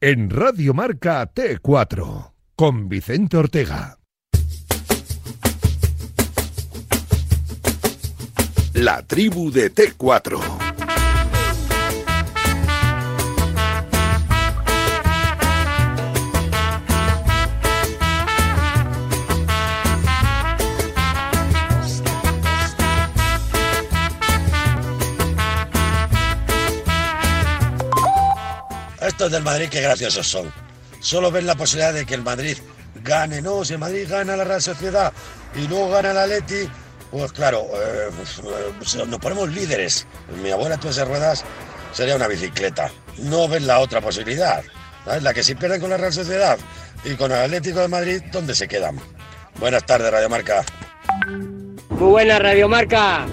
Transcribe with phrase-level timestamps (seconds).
[0.00, 3.98] en Radio Marca T4 con Vicente Ortega.
[8.74, 10.67] La tribu de T4.
[29.30, 30.52] Del Madrid, qué graciosos son.
[31.00, 32.56] Solo ven la posibilidad de que el Madrid
[33.02, 33.42] gane.
[33.42, 35.12] No, si el Madrid gana la Real Sociedad
[35.54, 36.68] y luego gana el Atleti,
[37.10, 40.06] pues claro, eh, pues, eh, nos ponemos líderes.
[40.42, 41.44] Mi abuela tuvo esas ruedas,
[41.92, 42.90] sería una bicicleta.
[43.18, 44.62] No ven la otra posibilidad.
[45.20, 46.58] La que si pierden con la Real Sociedad
[47.04, 48.98] y con el Atlético de Madrid, ¿dónde se quedan?
[49.58, 50.64] Buenas tardes, Radio Marca.
[51.90, 53.26] Muy buena Radiomarca.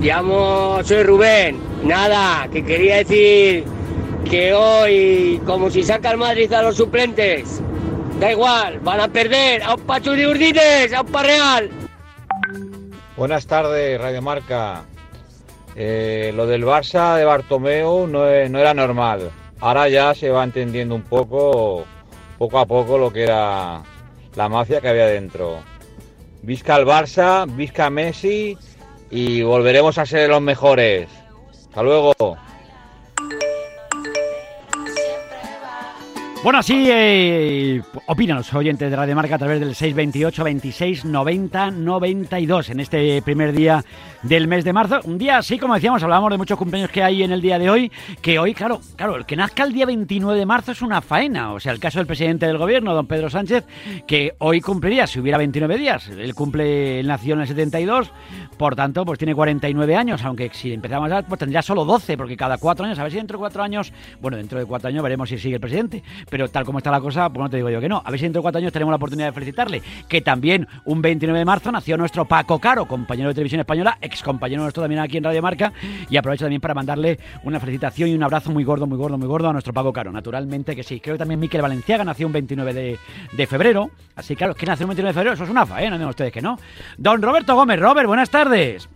[0.00, 1.60] Llamo, soy Rubén.
[1.82, 3.64] Nada, que quería decir
[4.28, 7.60] que hoy, como si saca el Madrid a los suplentes,
[8.18, 11.70] da igual, van a perder a un Pachu de Urdines, a un Parreal.
[13.16, 14.82] Buenas tardes, Radio Marca.
[15.76, 19.30] Eh, lo del Barça de Bartomeu no, es- no era normal.
[19.60, 21.84] Ahora ya se va entendiendo un poco,
[22.38, 23.82] poco a poco, lo que era
[24.36, 25.58] la mafia que había dentro.
[26.42, 28.56] Visca el Barça, visca Messi
[29.10, 31.08] y volveremos a ser los mejores.
[31.68, 32.14] Hasta luego.
[36.42, 41.70] Bueno, así eh, opinan los oyentes de Radio Marca a través del 628 26 90
[41.70, 43.84] 92 en este primer día
[44.22, 45.00] del mes de marzo.
[45.04, 47.68] Un día así, como decíamos, hablábamos de muchos cumpleaños que hay en el día de
[47.68, 51.02] hoy, que hoy, claro, claro, el que nazca el día 29 de marzo es una
[51.02, 51.52] faena.
[51.52, 53.66] O sea, el caso del presidente del gobierno, don Pedro Sánchez,
[54.06, 56.08] que hoy cumpliría, si hubiera 29 días.
[56.08, 58.10] Él cumple, él nació en el 72,
[58.56, 62.36] por tanto, pues tiene 49 años, aunque si empezamos ya, pues tendría solo 12, porque
[62.36, 65.02] cada cuatro años, a ver si dentro de cuatro años, bueno, dentro de cuatro años
[65.02, 67.68] veremos si sigue el presidente, pero tal como está la cosa, pues no te digo
[67.68, 68.02] yo que no.
[68.04, 71.02] A ver si dentro de cuatro años tenemos la oportunidad de felicitarle, que también un
[71.02, 75.00] 29 de marzo nació nuestro Paco Caro, compañero de televisión española, ex compañero nuestro también
[75.00, 75.72] aquí en Radio Marca,
[76.08, 79.26] y aprovecho también para mandarle una felicitación y un abrazo muy gordo, muy gordo, muy
[79.26, 81.00] gordo a nuestro Paco Caro, naturalmente que sí.
[81.00, 82.98] Creo que también Miquel Valenciaga nació un 29 de,
[83.32, 85.96] de febrero, así claro, que nació un 29 de febrero, eso es una faena, no
[85.96, 86.58] digan ustedes que no.
[86.96, 88.88] Don Roberto Gómez, Robert, buenas tardes.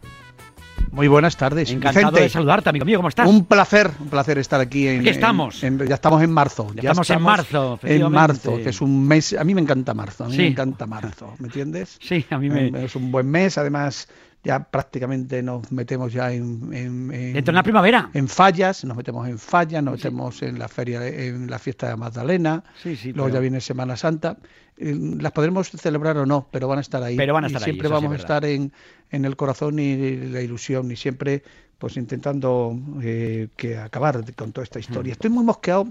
[0.95, 1.71] Muy buenas tardes.
[1.73, 2.21] Encantado Vicente.
[2.23, 3.29] de saludarte, amigo mío, ¿cómo estás?
[3.29, 4.87] Un placer, un placer estar aquí.
[4.87, 5.63] En, Aquí estamos.
[5.65, 6.69] en- en- ya estamos en marzo.
[6.75, 9.33] Ya estamos en marzo, En marzo, que es un mes.
[9.37, 10.25] A mí me encanta marzo.
[10.25, 10.43] A mí Sí.
[10.43, 11.35] me encanta marzo.
[11.41, 11.99] ¿Me entiendes?
[12.01, 12.85] Sí, a mí me...
[12.85, 13.59] Es un buen mes.
[13.59, 14.09] Además,
[14.45, 16.73] ya prácticamente nos metemos ya en.
[16.73, 18.11] en- en- Dentro de la primavera.
[18.13, 21.97] en fallas, nos metemos en fallas, nos metemos en la feria, en la fiesta de
[21.97, 24.37] Magdalena, Sí, sí, luego pero- ya viene Semana Santa.
[24.77, 27.17] Eh, Las podremos celebrar o no, pero van a estar ahí.
[27.17, 28.73] Pero van a estar siempre vamos a estar en,
[29.11, 31.43] en el corazón y la ilusión y siempre
[31.79, 35.11] pues intentando eh, que acabar con toda esta historia.
[35.11, 35.17] Mm.
[35.19, 35.89] Estoy muy mosqueado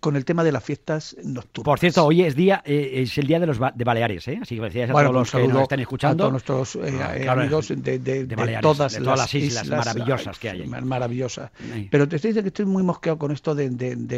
[0.00, 1.64] con el tema de las fiestas nocturnas.
[1.64, 4.38] Por cierto, hoy es día eh, es el día de los ba- de Baleares, ¿eh?
[4.42, 6.24] Así que decías a Bueno, todos los que nos están escuchando.
[6.24, 9.00] a todos nuestros eh, Ah, eh, claro, amigos de, de- de de Baleares, todas, de
[9.00, 10.66] todas las islas maravillosas que hay ahí.
[10.68, 11.50] mar- Maravillosas.
[11.90, 13.70] Pero te estoy diciendo que estoy muy mosqueado con esto de,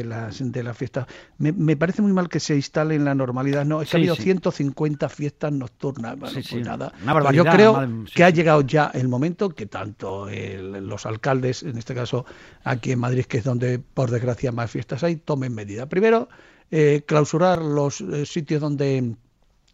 [0.04, 1.06] las de las fiestas.
[1.38, 3.64] Me, me parece muy mal que se instale en la normalidad.
[3.64, 4.22] No, es que Sí, ha habido sí.
[4.22, 6.16] 150 fiestas nocturnas.
[6.18, 6.92] Bueno, pues nada.
[7.02, 11.62] Una Yo creo madre- que ha llegado ya el momento que tanto el- los alcaldes,
[11.62, 12.24] en este caso
[12.62, 15.86] aquí en Madrid, que es donde por desgracia más fiestas hay, tomen medida.
[15.86, 16.28] Primero,
[16.70, 19.14] eh, clausurar los eh, sitios donde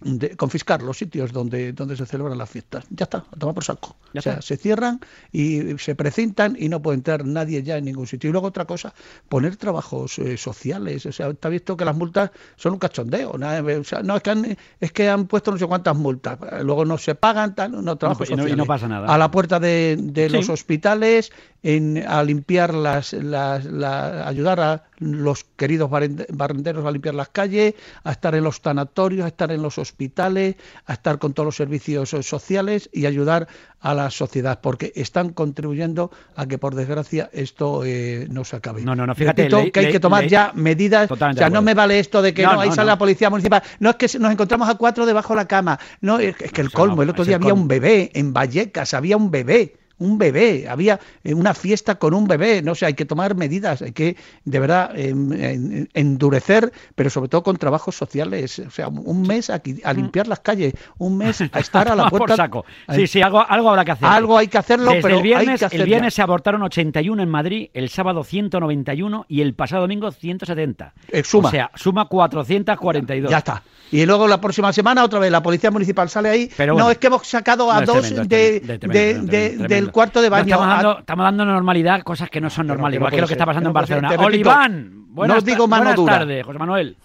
[0.02, 2.86] de- confiscar los sitios donde, donde se celebran las fiestas.
[2.88, 3.96] Ya está, a tomar por saco.
[4.14, 4.42] Ya o sea, está.
[4.42, 4.98] se cierran
[5.30, 8.30] y se precintan y no puede entrar nadie ya en ningún sitio.
[8.30, 8.94] Y luego otra cosa,
[9.28, 11.04] poner trabajos eh, sociales.
[11.04, 13.32] O sea, está visto que las multas son un cachondeo.
[13.32, 16.38] o sea, no es que, han, es que han puesto no sé cuántas multas.
[16.62, 18.68] Luego no se pagan, tal, no trabajos y no- y no sociales.
[18.68, 19.06] pasa nada.
[19.14, 20.34] A la puerta de, de Sí.
[20.34, 21.30] los hospitales,
[21.62, 27.30] en, a limpiar las, las- la- ayudar a los queridos barrende- barrenderos a limpiar las
[27.30, 27.74] calles,
[28.04, 30.56] a estar en los tanatorios, a estar en los hospitales,
[30.86, 33.48] a estar con todos los servicios eh, sociales y ayudar
[33.80, 38.82] a la sociedad, porque están contribuyendo a que, por desgracia, esto eh, no se acabe.
[38.82, 41.08] No, no, no, fíjate, Repito que hay que tomar ya medidas.
[41.08, 43.30] Totalmente o sea, no me vale esto de que No, no, ahí sale la policía
[43.30, 43.62] municipal.
[43.78, 45.78] No, es que nos encontramos a cuatro debajo de la cama.
[46.02, 49.30] No, es que, el colmo, el otro día había un bebé en Vallecas, había un
[49.30, 53.36] bebé, un bebé, había eh, una fiesta con un bebé, no sé, hay que tomar
[53.36, 58.70] medidas, hay que de verdad em, en- endurecer, pero sobre todo con trabajos sociales, o
[58.70, 62.18] sea, un mes aquí, a limpiar las calles, un mes a estar a la Por
[62.18, 62.36] puerta.
[62.36, 62.64] saco.
[62.94, 64.08] Sí, sí, algo, algo habrá que hacer.
[64.08, 67.22] Algo hay que hacerlo, Desde pero el viernes, hay que el viernes se abortaron 81
[67.22, 70.92] en Madrid, el sábado 191 y el pasado domingo 170.
[71.08, 71.48] Eh, suma.
[71.48, 73.30] O sea, suma 442.
[73.30, 73.62] Ya está.
[73.92, 76.50] Y luego la próxima semana otra vez la policía municipal sale ahí.
[76.56, 79.32] Pero no, es que hemos sacado a No, dos tremendo, es de, tremendo, de- tremendo,
[79.32, 80.44] de- tremendo, del el cuarto de No, baño.
[80.44, 83.26] estamos, a- dando, estamos dando normalidad, cosas que no son normales, no igual que lo
[83.26, 84.08] que está pasando que en no.
[84.08, 84.26] Barcelona.
[84.26, 86.18] Oliván, buenas, no os digo mano buenas dura.
[86.20, 86.96] tardes, José Manuel.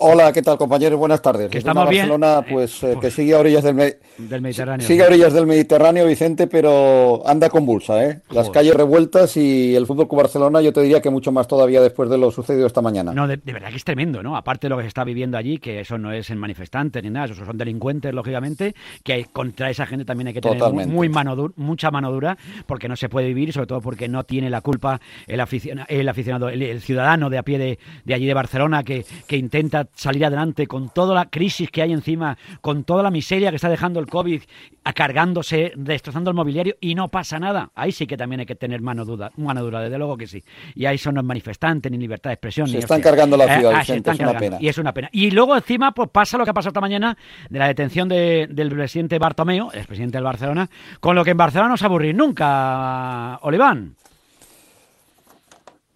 [0.00, 0.96] Hola, ¿qué tal compañeros?
[0.96, 1.50] Buenas tardes.
[1.50, 2.08] Que estamos bien.
[2.08, 4.86] Barcelona, Eh, pues, eh, pues, que sigue a orillas del, Me- Del Mediterráneo.
[4.86, 8.20] sigue a orillas del Mediterráneo, Vicente, pero anda convulsa, ¿eh?
[8.28, 8.52] Las Joder.
[8.52, 12.08] calles revueltas y el Fútbol Club Barcelona, yo te diría que mucho más todavía después
[12.10, 13.12] de lo sucedido esta mañana.
[13.12, 14.36] No, de, de verdad que es tremendo, ¿no?
[14.36, 17.10] Aparte de lo que se está viviendo allí, que eso no es en manifestantes ni
[17.10, 21.52] nada, esos son delincuentes, lógicamente, que contra esa gente también hay que tener muy, mano
[21.56, 25.00] mucha mano dura, porque no se puede vivir sobre todo porque no tiene la culpa
[25.26, 28.84] el, aficiona- el aficionado, el, el ciudadano de a pie de, de allí de Barcelona
[28.84, 33.10] que, que intenta salir adelante con toda la crisis que hay encima, con toda la
[33.10, 34.42] miseria que está dejando el COVID,
[34.84, 37.70] acargándose, destrozando el mobiliario y no pasa nada.
[37.74, 40.42] Ahí sí que también hay que tener mano dura, mano dura, desde luego que sí.
[40.74, 42.66] Y ahí son los manifestantes, ni libertad de expresión.
[42.68, 43.10] Se ni están hostia.
[43.10, 44.56] cargando la Eh, ciudad, ah, se Vicente, es una pena.
[44.60, 45.08] Y es una pena.
[45.12, 47.16] Y luego encima pues pasa lo que ha pasado esta mañana
[47.50, 50.68] de la detención de- del presidente Bartomeu, el presidente del Barcelona,
[51.00, 53.94] con lo que en Barcelona no se aburrir nunca, Oliván.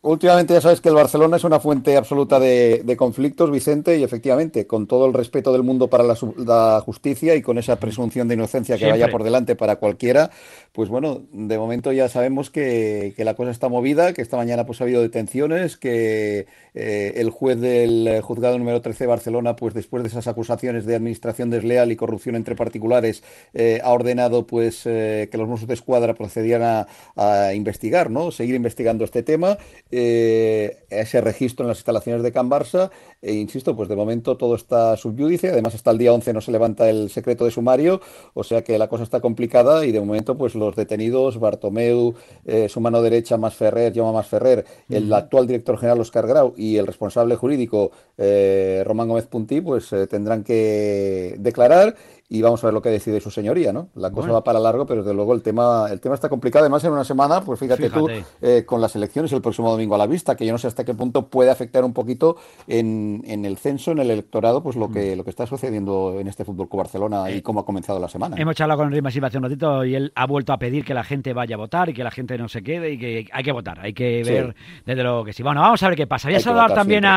[0.05, 4.03] Últimamente ya sabes que el Barcelona es una fuente absoluta de, de conflictos, Vicente, y
[4.03, 8.35] efectivamente, con todo el respeto del mundo para la, justicia y con esa presunción de
[8.35, 9.01] inocencia que Siempre.
[9.01, 10.33] vaya por delante para cualquiera,
[10.73, 14.67] pues bueno, de momento ya sabemos que, que la cosa está movida, que esta mañana
[14.67, 19.73] pues ha habido detenciones, que eh, el juez del juzgado número 13 de Barcelona, pues
[19.73, 23.23] después de esas acusaciones de administración desleal y corrupción entre particulares,
[23.55, 28.33] eh, ha ordenado pues eh, que los Mossos de Escuadra procedieran a, a investigar, ¿no?
[28.33, 29.59] Seguir investigando este tema,
[29.93, 32.91] eh, ese registro en las instalaciones de Can Barça,
[33.21, 36.51] e insisto, pues de momento todo está subyúdice, además hasta el día 11 no se
[36.51, 38.01] levanta el secreto de sumario,
[38.33, 42.15] o sea que la cosa está complicada y de momento pues los detenidos, Bartomeu,
[42.47, 46.55] eh, su mano derecha, Mas Ferrer, Jaume Mas Ferrer, el actual director general Oscar Grau
[46.57, 51.95] y el responsable jurídico eh, Román Gómez Puntí, pues tendrán que declarar
[52.35, 53.89] y vamos a ver lo que decide su señoría, ¿no?
[53.95, 54.35] La cosa Bueno.
[54.35, 56.63] va para largo, pero desde luego el tema, el tema está complicado.
[56.65, 58.09] Además, en una semana, pues fíjate, tú,
[58.41, 60.85] eh, con las elecciones el próximo domingo a la vista, que yo no sé hasta
[60.85, 62.37] qué punto puede afectar un poquito
[62.67, 64.93] en, en el censo, en el electorado, pues lo Mm.
[64.95, 67.99] que, lo que está sucediendo en este Fútbol Club Barcelona Eh, y cómo ha comenzado
[68.01, 68.37] la semana.
[68.39, 71.05] Hemos charlado con Masiva hace un ratito y él ha vuelto a pedir que la
[71.05, 73.53] gente vaya a votar y que la gente no se quede y que hay que
[73.53, 74.31] votar, hay que Sí.
[74.33, 74.55] ver
[74.87, 75.43] desde luego que sí.
[75.43, 76.29] Bueno, vamos a ver qué pasa.
[76.29, 77.09] Voy a saludar también siempre.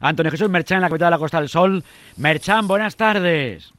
[0.00, 1.82] a Antonio Jesús Merchán en la capital de la Costa del Sol.
[2.18, 3.72] Merchán, buenas tardes.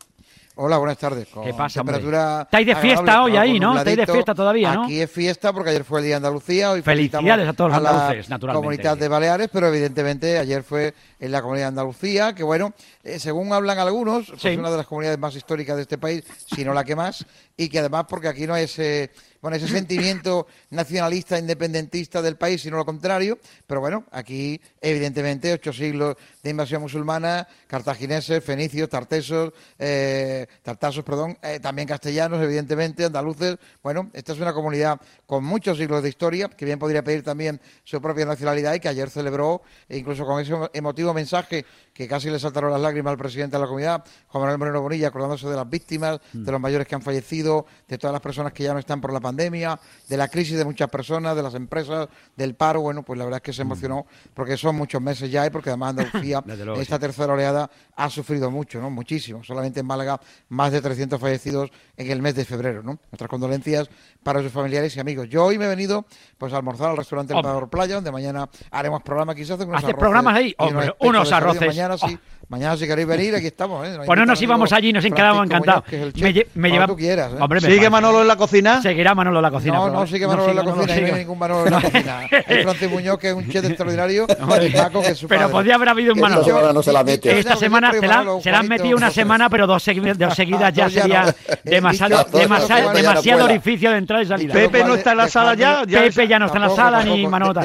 [0.56, 1.30] Hola, buenas tardes.
[1.30, 3.78] Con ¿Qué pasa, temperatura Estáis de fiesta hoy ahí, ¿no?
[3.78, 4.84] Estáis de fiesta todavía, ¿no?
[4.84, 6.72] Aquí es fiesta porque ayer fue el Día de Andalucía.
[6.72, 8.62] Hoy Felicidades a todos los la andaluces, naturalmente.
[8.68, 13.18] comunidad de Baleares, pero evidentemente ayer fue en la comunidad de Andalucía, que bueno, eh,
[13.20, 14.50] según hablan algunos, pues Sí.
[14.50, 17.26] es una de las comunidades más históricas de este país, si no la que más,
[17.56, 19.10] y que además porque aquí no hay ese,
[19.42, 25.74] bueno, ese sentimiento nacionalista, independentista del país, sino lo contrario, pero bueno, aquí evidentemente ocho
[25.74, 33.58] siglos de invasión musulmana, cartagineses, fenicios, tartesos, eh, tartasos, perdón, eh, también castellanos, evidentemente, andaluces.
[33.82, 37.60] Bueno, esta es una comunidad con muchos siglos de historia, que bien podría pedir también
[37.84, 41.66] su propia nacionalidad y que ayer celebró, incluso con ese emotivo mensaje
[42.02, 45.10] que casi le saltaron las lágrimas al presidente de la comunidad, Juan Manuel Moreno Bonilla,
[45.10, 48.64] acordándose de las víctimas, de los mayores que han fallecido, de todas las personas que
[48.64, 52.08] ya no están por la pandemia, de la crisis de muchas personas, de las empresas,
[52.36, 52.82] del paro.
[52.82, 55.70] Bueno, pues la verdad es que se emocionó porque son muchos meses ya y porque
[55.70, 57.70] además Andalucía luego, esta tercera oleada
[58.04, 58.90] ha sufrido mucho, ¿no?
[58.90, 59.44] Muchísimo.
[59.44, 60.20] Solamente en Málaga
[60.50, 62.98] más de 300 fallecidos en el mes de febrero, ¿no?
[63.12, 63.90] Nuestras condolencias
[64.24, 65.28] para sus familiares y amigos.
[65.30, 66.06] Yo hoy me he venido
[66.38, 67.42] pues a almorzar al restaurante El.
[67.42, 69.52] Parador Playa, donde mañana haremos programa quizás.
[69.60, 70.56] unos ¿Haces arroces programas ahí?
[70.58, 71.68] Hombre, unos arroces.
[71.68, 72.18] Mañana sí.
[72.18, 72.46] Oh.
[72.50, 73.98] Mañana si queréis venir, aquí estamos, ¿eh?
[74.06, 75.84] Pues no nos íbamos allí, nos quedamos encantados.
[75.90, 77.38] Me lle- me lleva- tú quieras, ¿eh?
[77.40, 77.90] Hombre, me ¿Sigue.
[77.90, 78.82] Manolo en la cocina?
[78.82, 79.74] Seguirá Manolo en la cocina.
[79.78, 82.20] No, no sigue Manolo en la cocina, no hay ningún Manolo en la cocina.
[82.48, 84.26] Hay Francis Muñoz, que es un chef extraordinario,
[84.62, 85.52] y Paco, que es su Pero padre.
[85.54, 86.46] podía haber habido un Esta Manolo.
[86.46, 87.40] semana no se la mete.
[87.40, 90.90] Esta semana la, se la han metido una semana, pero dos, segui- dos seguidas ya
[90.90, 94.54] sería demasiado, demasiado, orificio de entrada y salida.
[94.54, 95.84] Pepe no está en la sala ya.
[95.86, 97.28] Pepe ya no está en la sala ni.
[97.28, 97.62] Manota.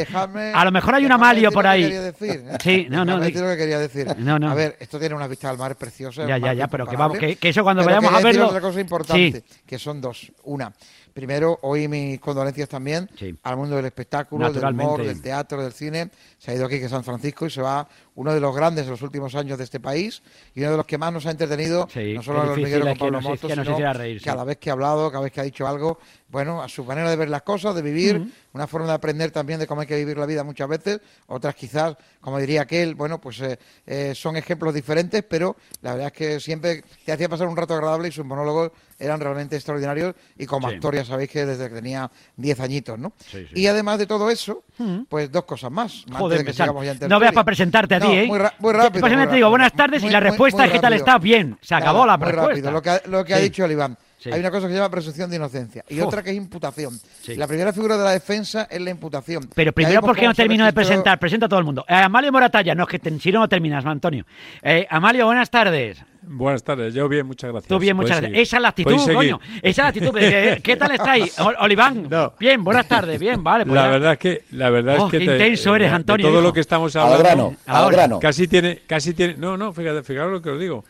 [0.54, 1.83] A lo mejor hay un amalio por ahí.
[1.83, 2.45] quería decir.
[2.62, 4.06] Sí, no, no, Dejadme di- decir lo que quería decir.
[4.18, 4.50] No, no.
[4.50, 6.26] A ver, esto tiene una vista al mar preciosa.
[6.26, 8.61] Ya, ya, ya, pero que vamos, que- que eso cuando Pero vayamos a verlo- otra
[8.61, 10.30] cosa importante, que son dos.
[10.45, 10.73] Una,
[11.12, 13.35] primero, hoy mis condolencias también Sí.
[13.42, 16.11] al mundo del espectáculo, del humor, del teatro, del cine.
[16.38, 18.90] Se ha ido aquí que San Francisco y se va uno de los grandes de
[18.90, 20.23] los últimos años de este país
[20.54, 22.78] y uno de los que más nos ha entretenido, Sí, no solo a los es
[22.82, 24.25] con Pablo Motos, sino reír, sí.
[24.25, 27.08] cada vez que ha hablado, cada vez que ha dicho algo, bueno, a su manera
[27.11, 29.96] de ver las cosas, de vivir, una forma de aprender también de cómo hay que
[29.96, 34.37] vivir la vida muchas veces, otras quizás, como diría aquel, bueno, pues eh, eh, son
[34.37, 38.12] ejemplos diferentes, pero la verdad es que siempre te hacía pasar un rato agradable y
[38.12, 40.75] sus monólogos eran realmente extraordinarios y como Sí.
[40.76, 43.12] actor ya sabéis que desde que tenía 10 añitos, ¿no?
[43.30, 43.61] Sí, sí.
[43.61, 44.64] Y además de todo eso,
[45.09, 46.02] pues dos cosas más.
[46.06, 48.26] antes Joder, de que ya no veas para presentarte a No, ti, ¿eh?
[48.26, 49.00] Muy, rápido.
[49.00, 51.21] Pues muy te digo, buenas tardes y la respuesta es ¿qué tal estás?
[51.21, 52.49] Bien, se acabó Nada, la muy respuesta.
[52.50, 52.71] rápido.
[52.73, 53.97] Lo que, ha- lo que ha dicho el Iván.
[54.18, 54.33] Sí.
[54.33, 56.99] hay una cosa que se llama presunción de inocencia y otra que es imputación.
[57.23, 57.37] Sí.
[57.37, 59.49] La primera figura de la defensa es la imputación.
[59.54, 61.18] Pero primero, vemos ¿por qué no termino de presentar?
[61.18, 61.85] Presenta a todo el mundo.
[61.87, 64.25] Eh, Amalio Moratalla, no, es que te- si no, no terminas, Antonio.
[64.62, 66.02] Eh, Amalio, buenas tardes.
[66.28, 67.68] Buenas tardes, yo bien, muchas gracias.
[67.68, 68.30] Tú bien, muchas gracias.
[68.30, 68.42] seguir.
[68.42, 69.40] Esa es la actitud, coño.
[69.62, 70.18] Esa es la actitud.
[70.18, 71.37] Eh, ¿Qué tal estáis?
[71.61, 72.33] Oliván, No.
[72.40, 73.64] bien, buenas tardes, bien, vale.
[73.64, 73.90] Pues la ya.
[73.90, 76.35] verdad es que la verdad Oh, es que qué te- intenso eres, de Antonio, todo
[76.38, 76.42] hijo.
[76.42, 78.18] lo que estamos Al hablando grano, al grano.
[78.18, 80.85] casi tiene casi tiene no no fíjate fijaros lo que os digo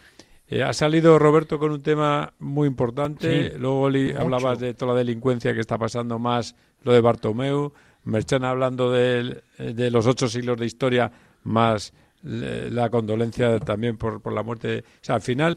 [0.49, 4.93] Eh, ha salido Roberto con un tema muy importante Sí, luego Oli, hablabas de toda
[4.93, 7.73] la delincuencia que está pasando más lo de Bartomeu
[8.05, 11.11] Merchan hablando del- de, los ocho siglos de historia
[11.43, 11.93] más
[12.26, 15.56] la condolencia también por, por la muerte de- o sea al final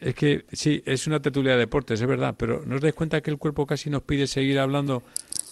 [0.00, 3.20] es que sí, es una tertulia de deportes, es verdad, pero ¿no os dais cuenta
[3.20, 5.02] que el cuerpo casi nos pide seguir hablando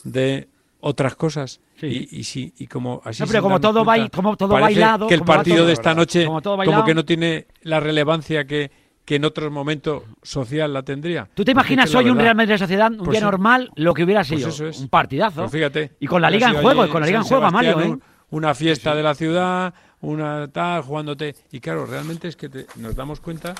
[0.03, 0.49] de
[0.81, 1.61] otras cosas?
[1.79, 2.09] Sí.
[2.11, 5.07] Y, y sí, y como así No, pero como todo cuenta, bai- como todo bailado,
[5.07, 8.45] que el partido todo, de esta noche Como todo como que no tiene la relevancia
[8.45, 8.71] que,
[9.05, 11.29] que en otros momentos social la tendría.
[11.33, 13.25] ¿Tú te imaginas es que hoy un Real Madrid Sociedad, un Pues día sí.
[13.25, 14.49] normal, lo que hubiera Pues sido?
[14.49, 14.81] eso es.
[14.81, 15.43] Un partidazo.
[15.43, 15.93] Pues fíjate.
[16.00, 17.89] Y con la Liga en juego, y con la Liga en juego, Mario, ¿eh?
[17.89, 21.35] un- Una fiesta de la ciudad, una tal, jugándote.
[21.52, 23.54] Y claro, realmente es que te- nos damos cuenta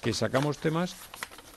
[0.00, 0.96] que sacamos temas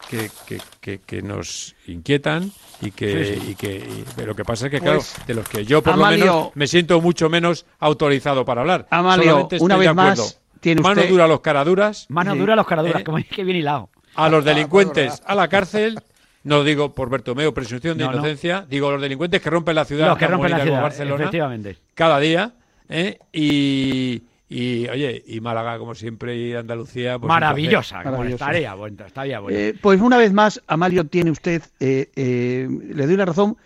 [0.10, 2.52] que, que, que, que nos inquietan
[2.82, 3.52] y que, Sí, sí.
[3.52, 5.82] y que y- pero lo que pasa es que, claro, Pues, de los que yo
[5.82, 8.88] por Amalio- lo menos me siento mucho menos autorizado para hablar.
[8.90, 12.40] Amalio, una vez más, tiene Mano usted- dura a los caraduras, Mano Sí.
[12.40, 13.04] dura a los caraduras, Eh.
[13.04, 13.90] como que bien hilado.
[14.16, 16.00] a los Ah, delincuentes pues, a la cárcel.
[16.44, 18.18] No digo por Bertomeo, presunción de No, no.
[18.18, 21.78] inocencia, digo los delincuentes que rompen la ciudad, Los que rompen la ciudad, Barcelona, efectivamente.
[21.94, 22.54] cada día,
[22.90, 23.20] ¿eh?
[23.32, 29.58] y, y, oye, y Málaga como siempre y Andalucía, pues, Maravillosa, estaría bueno, estaría bueno.
[29.58, 33.58] Eh, pues una vez más, Amalio, tiene usted, eh, eh, le doy la razón,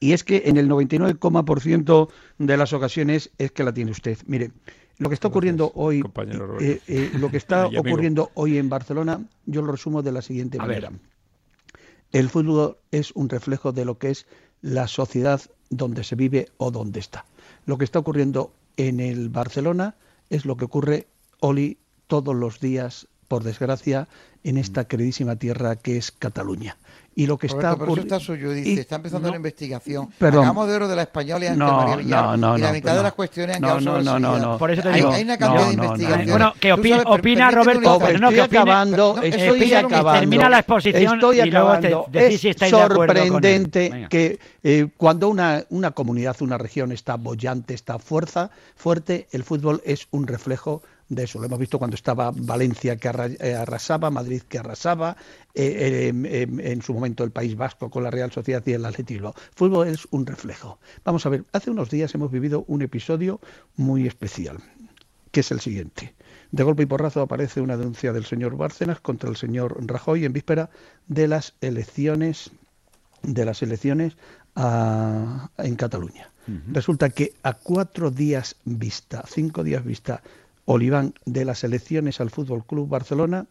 [0.00, 2.08] y es que en el 99,%
[2.38, 4.18] de las ocasiones es que la tiene usted.
[4.26, 4.52] Mire,
[4.98, 6.02] lo que está ocurriendo hoy,
[6.60, 10.58] eh, eh, lo que está ocurriendo hoy en Barcelona, yo lo resumo de la siguiente
[10.60, 10.82] A ver.
[10.82, 11.02] manera.
[12.12, 14.26] El fútbol es un reflejo de lo que es
[14.60, 17.24] la sociedad donde se vive o donde está.
[17.68, 19.94] Lo que está ocurriendo en el Barcelona
[20.30, 21.06] es lo que ocurre,
[21.40, 24.08] Oli, todos los días, por desgracia,
[24.42, 26.78] en esta queridísima tierra que es Cataluña.
[27.18, 29.32] Y lo que está Roberto, pero eso ocurri- está suyo, dice, y- está empezando no,
[29.32, 30.08] la investigación.
[30.18, 30.40] Perdón.
[30.44, 32.72] Acabamos de oro de la española y No, María Villar, no, no, y la no,
[32.74, 32.96] mitad no.
[32.98, 34.58] de las cuestiones han No, quedado no, no, no, no.
[34.58, 35.88] Por eso te hay, digo, hay una cantidad no, de no, no.
[35.88, 36.30] investigaciones.
[36.30, 36.96] Bueno, que opina,
[37.50, 38.60] sabes, Roberto, pero no que estoy opine.
[38.60, 40.20] acabando, no, estoy que- acabando.
[40.20, 42.06] termina la exposición Estoy y luego te- acabando.
[42.12, 43.28] decís es si estáis de acuerdo con él.
[43.32, 49.42] sorprendente que eh, cuando una, una comunidad, una región está bollante, está fuerza, fuerte, el
[49.42, 51.38] fútbol es un reflejo de eso.
[51.38, 53.08] Lo hemos visto cuando estaba Valencia que
[53.40, 55.16] eh, arrasaba, Madrid que arrasaba,
[55.54, 59.34] eh, eh, en su momento el País Vasco con la Real Sociedad y el Atletismo.
[59.54, 60.78] Fútbol es un reflejo.
[61.04, 63.40] Vamos a ver, hace unos días hemos vivido un episodio
[63.76, 64.58] muy especial,
[65.30, 66.14] que es el siguiente.
[66.50, 70.32] De golpe y porrazo aparece una denuncia del señor Bárcenas contra el señor Rajoy en
[70.32, 70.70] víspera
[71.06, 72.50] de las elecciones
[73.22, 74.16] de las elecciones
[74.54, 76.30] a- en Cataluña.
[76.72, 80.22] Resulta que a cuatro días vista, cinco días vista,
[80.70, 83.46] Oliván, de las elecciones al Fútbol Club Barcelona,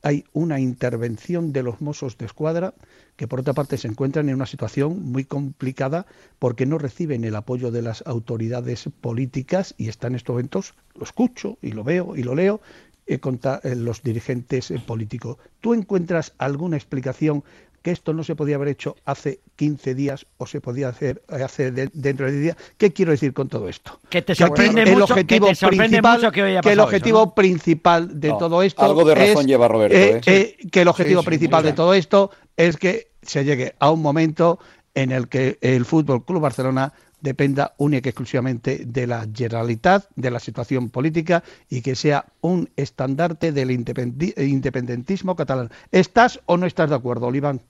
[0.00, 2.72] hay una intervención de los Mossos de Escuadra
[3.16, 6.06] que por otra parte se encuentran en una situación muy complicada
[6.38, 11.02] porque no reciben el apoyo de las autoridades políticas y están en estos momentos, lo
[11.02, 12.60] escucho y lo veo y lo leo,
[13.06, 15.38] eh, contra eh, los dirigentes eh, políticos.
[15.60, 17.42] ¿Tú encuentras alguna explicación
[17.82, 21.42] que esto no se podía haber hecho hace 15 días o se podía hacer eh,
[21.42, 22.56] hace de- dentro de 10 días?
[22.78, 23.98] ¿Qué quiero decir con todo esto?
[24.08, 26.50] Que te Que aquí sorprende el mucho, objetivo que te sorprende principal, mucho que hoy
[26.52, 27.34] haya que el objetivo eso, ¿no?
[27.34, 30.56] principal de No, todo esto algo de razón es, lleva Roberto, eh, ¿eh?
[30.60, 33.90] eh, que el objetivo Sí, sí, principal de todo esto es que se llegue a
[33.90, 34.58] un momento
[34.94, 40.30] en el que el Fútbol Club Barcelona dependa única y exclusivamente de la Generalitat, de
[40.32, 45.70] la situación política y que sea un estandarte del independentismo catalán.
[45.92, 47.60] ¿Estás o no estás de acuerdo, Oliván?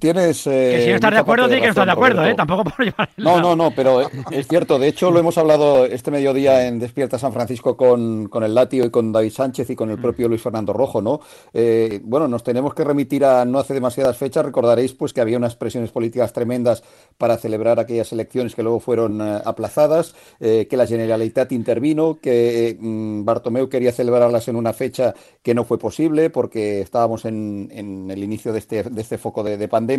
[0.00, 0.46] Tienes.
[0.46, 2.34] eh, Que si no estás de acuerdo, tienes que no estar de acuerdo, ¿eh?
[2.34, 4.78] Tampoco por llevar el No, no, no, pero es cierto.
[4.78, 8.86] De hecho, lo hemos hablado este mediodía en Despierta San Francisco con, con el Latio
[8.86, 11.20] y con David Sánchez y con el propio Luis Fernando Rojo, ¿no?
[11.52, 14.44] Eh, bueno, nos tenemos que remitir a no hace demasiadas fechas.
[14.44, 16.82] Recordaréis pues que había unas presiones políticas tremendas
[17.18, 22.76] para celebrar aquellas elecciones que luego fueron eh, aplazadas, eh, que la Generalitat intervino, que
[22.80, 28.10] mm, Bartomeu quería celebrarlas en una fecha que no fue posible porque estábamos en, en
[28.10, 29.89] el inicio de este, de este foco de, de pandemia,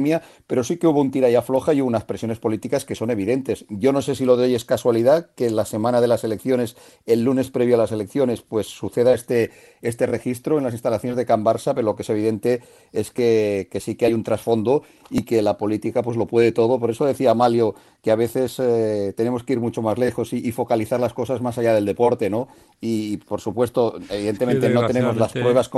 [0.48, 3.66] pero sí que hubo un tira y afloja y unas presiones políticas que son evidentes.
[3.70, 6.24] Yo no sé si lo de hoy es casualidad, que en la semana de las
[6.24, 11.18] elecciones, el lunes previo a las elecciones, pues suceda este, este registro en las instalaciones
[11.18, 14.24] de Can Barça, pero lo que es evidente es que, que sí que hay un
[14.24, 16.80] trasfondo y que la política pues lo puede todo.
[16.80, 20.52] Por eso decía Amalio que a veces eh, tenemos que ir mucho más lejos y,
[20.52, 22.48] focalizar las cosas más allá del deporte, ¿no?
[22.82, 25.70] Y, por supuesto, evidentemente no tenemos las pruebas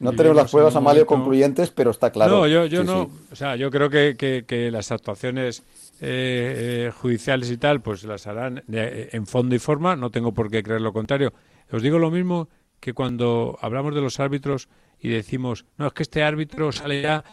[0.00, 2.38] no tenemos las pruebas Amalio concluyentes, pero está claro.
[2.38, 2.91] No, yo, yo no,
[3.30, 5.62] o sea, yo creo que, que, las actuaciones
[6.00, 10.50] eh, eh, judiciales y tal, pues las harán en fondo y forma, no tengo por
[10.50, 11.32] qué creer lo contrario.
[11.70, 12.48] Os digo lo mismo
[12.80, 14.68] que cuando hablamos de los árbitros
[15.00, 17.24] y decimos, no, es que este árbitro sale ya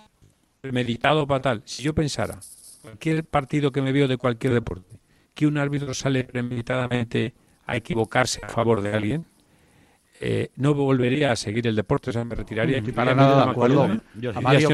[0.61, 1.61] meditado para tal.
[1.65, 2.39] Si yo pensara,
[2.81, 4.99] cualquier partido que me veo de cualquier deporte,
[5.33, 7.33] que un árbitro sale premeditadamente
[7.65, 9.25] a equivocarse a favor de alguien,
[10.21, 12.79] eh, no volvería a seguir el deporte, o sea, me retiraría.
[12.79, 13.87] Y para nada de acuerdo.
[14.15, 14.33] Yo,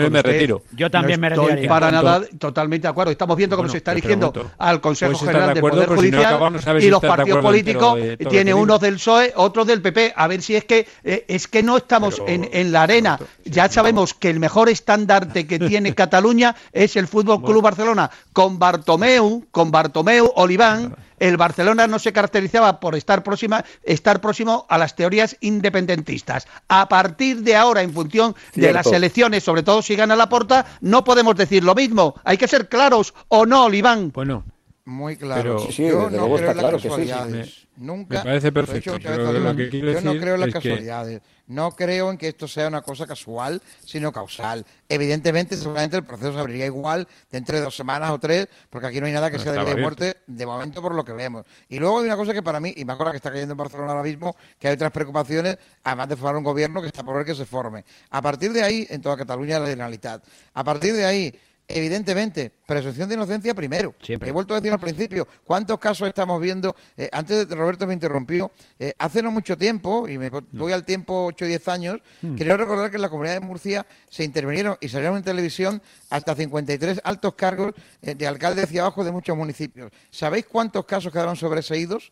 [0.09, 0.63] me retiro.
[0.71, 1.69] Yo también me retiraría.
[1.69, 3.11] Para nada, totalmente de acuerdo.
[3.11, 7.41] Estamos viendo cómo se está eligiendo al Consejo General del Poder Judicial y los partidos
[7.43, 7.99] políticos.
[8.29, 10.13] Tiene unos del PSOE, otros del PP.
[10.15, 13.19] A ver si es que eh, es que no estamos en, en, la arena.
[13.43, 18.09] Ya sabemos que el mejor estandarte que tiene Cataluña es el Fútbol Club Barcelona.
[18.33, 24.65] Con Bartomeu, con Bartomeu, Oliván el Barcelona no se caracterizaba por estar, próxima, estar próximo
[24.69, 26.48] a las teorías independentistas.
[26.67, 30.65] A partir de ahora, en función de las elecciones, sobre todo si gana la porta,
[30.81, 32.15] no podemos decir lo mismo.
[32.24, 34.12] Hay que ser claros o no, Oliván.
[34.12, 34.43] Bueno,
[34.86, 35.67] muy claro.
[35.69, 37.64] yo no creo en las casualidades.
[37.77, 38.20] Nunca.
[38.20, 38.98] Me parece perfecto.
[38.98, 41.22] yo no creo en las casualidades.
[41.48, 44.65] No creo en que esto sea una cosa casual, sino causal.
[44.89, 49.00] Evidentemente, seguramente el proceso se abriría igual dentro de dos semanas o tres, porque aquí
[49.00, 51.46] no hay nada que sea de vida y muerte de momento por lo que vemos.
[51.70, 53.58] Y luego hay una cosa que para mí, y me acuerdo que está cayendo en
[53.58, 57.15] Barcelona ahora mismo, que hay otras preocupaciones, además de formar un gobierno que está por
[57.15, 57.86] ver que se forme.
[58.10, 60.24] A partir de ahí, en toda Cataluña, la Generalitat.
[60.53, 63.95] A partir de ahí, Evidentemente, presunción de inocencia primero.
[64.07, 66.75] He vuelto a decir al principio, ¿cuántos casos estamos viendo?
[66.95, 70.86] Eh, antes de Roberto me interrumpió, eh, hace no mucho tiempo, y me voy al
[70.86, 72.36] tiempo 8 o 10 años, hmm.
[72.36, 75.81] quiero recordar que en la comunidad de Murcia se intervinieron y salieron en televisión
[76.12, 79.91] hasta 53 altos cargos eh, de alcaldes hacia abajo de muchos municipios.
[80.12, 82.12] ¿Sabéis cuántos casos quedaron sobreseídos?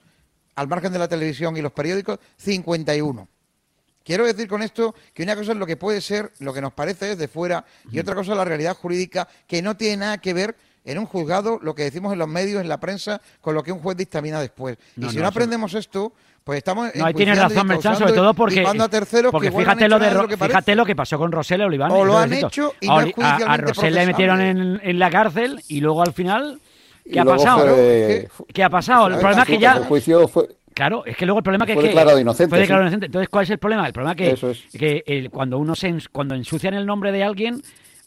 [0.56, 3.28] Al margen de la televisión y los periódicos, 51.
[4.04, 6.74] Quiero decir con esto que una cosa es lo que puede ser, lo que nos
[6.74, 10.34] parece desde fuera, y otra cosa es la realidad jurídica, que no tiene nada que
[10.34, 10.56] ver
[10.86, 13.72] en un juzgado, lo que decimos en los medios, en la prensa, con lo que
[13.72, 14.78] un juez dictamina después.
[14.98, 18.66] y si no, aprendemos esto, pues estamos no ahí tienes razón Merchan sobre todo porque
[18.68, 22.18] a terceros porque fíjate lo de fíjate lo que pasó con Rosell Oliván o lo
[22.18, 26.12] han hecho y no a, a, Rosell le metieron en, la cárcel y luego al
[26.12, 26.60] final
[27.10, 27.66] ¿qué ha pasado?
[28.54, 29.08] ¿Qué ha pasado?
[29.08, 31.74] El problema es que ya el juicio fue Claro, es que luego el problema que
[31.74, 32.50] fue declarado inocente.
[32.50, 33.06] Fue declarado inocente.
[33.06, 33.86] Entonces, ¿cuál es el problema?
[33.88, 34.36] El problema que,
[34.78, 37.62] que el, cuando uno se cuando ensucian el nombre de alguien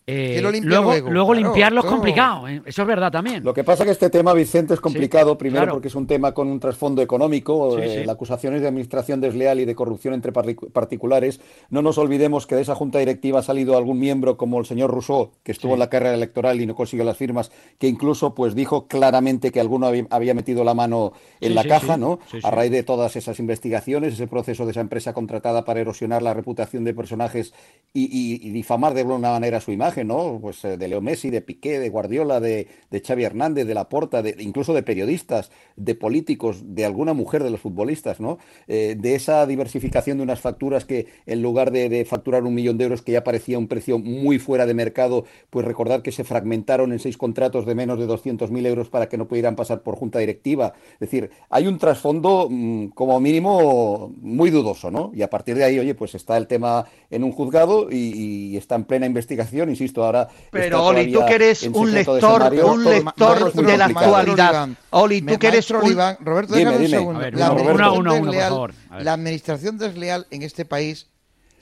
[0.09, 2.63] eh, luego, luego, limpiarlo es complicado, ¿eh?
[2.65, 3.43] eso es verdad también.
[3.43, 6.33] Lo que pasa es que este tema, Vicente, es complicado, primero porque es un tema
[6.33, 10.31] con un trasfondo económico, eh, la acusación es de administración desleal y de corrupción entre
[10.31, 11.41] particulares.
[11.71, 14.93] No nos olvidemos que de esa junta directiva ha salido algún miembro como el señor
[14.93, 18.55] Rousseau, que estuvo en la carrera electoral y no consiguió las firmas, que incluso pues
[18.55, 22.21] dijo claramente que alguno había, metido la mano en la caja, ¿no?
[22.45, 26.33] A raíz de todas esas investigaciones, ese proceso de esa empresa contratada para erosionar la
[26.33, 27.53] reputación de personajes
[27.93, 29.96] y difamar de alguna manera su imagen.
[30.05, 30.39] ¿No?
[30.41, 34.23] Pues eh, de Leo Messi, de Piqué, de Guardiola, de, de Xavi Hernández, de Laporta,
[34.23, 38.39] de, incluso de periodistas, de políticos, de alguna mujer de los futbolistas, ¿no?
[38.69, 42.85] Eh, de esa diversificación de unas facturas que en lugar de, facturar un millón de
[42.85, 46.93] euros que ya parecía un precio muy fuera de mercado, pues recordar que se fragmentaron
[46.93, 50.19] en seis contratos de menos de 200.000 euros para que no pudieran pasar por junta
[50.19, 50.75] directiva.
[50.95, 55.11] Es decir, hay un trasfondo mm, como mínimo muy dudoso, ¿no?
[55.15, 58.75] Y a partir de ahí, oye, pues está el tema en un juzgado y, está
[58.75, 60.29] en plena investigación, insisto, ahora.
[60.51, 64.69] Pero Oli, tú que eres un lector, un lector de la actualidad.
[64.91, 65.97] Oli, tú que eres un...
[66.21, 67.21] Roberto, déjame un segundo.
[67.31, 71.09] la, la administración desleal en este país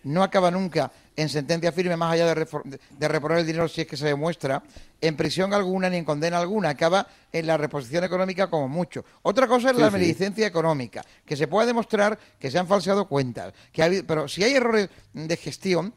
[0.03, 2.47] no acaba nunca en sentencia firme, más allá de,
[2.91, 4.63] de, reponer el dinero si es que se demuestra,
[5.01, 9.05] en prisión alguna ni en condena alguna, acaba en la reposición económica como mucho.
[9.23, 13.53] Otra cosa es la maledicencia económica, que se puede demostrar que se han falseado cuentas,
[13.73, 15.95] que pero si hay errores de gestión,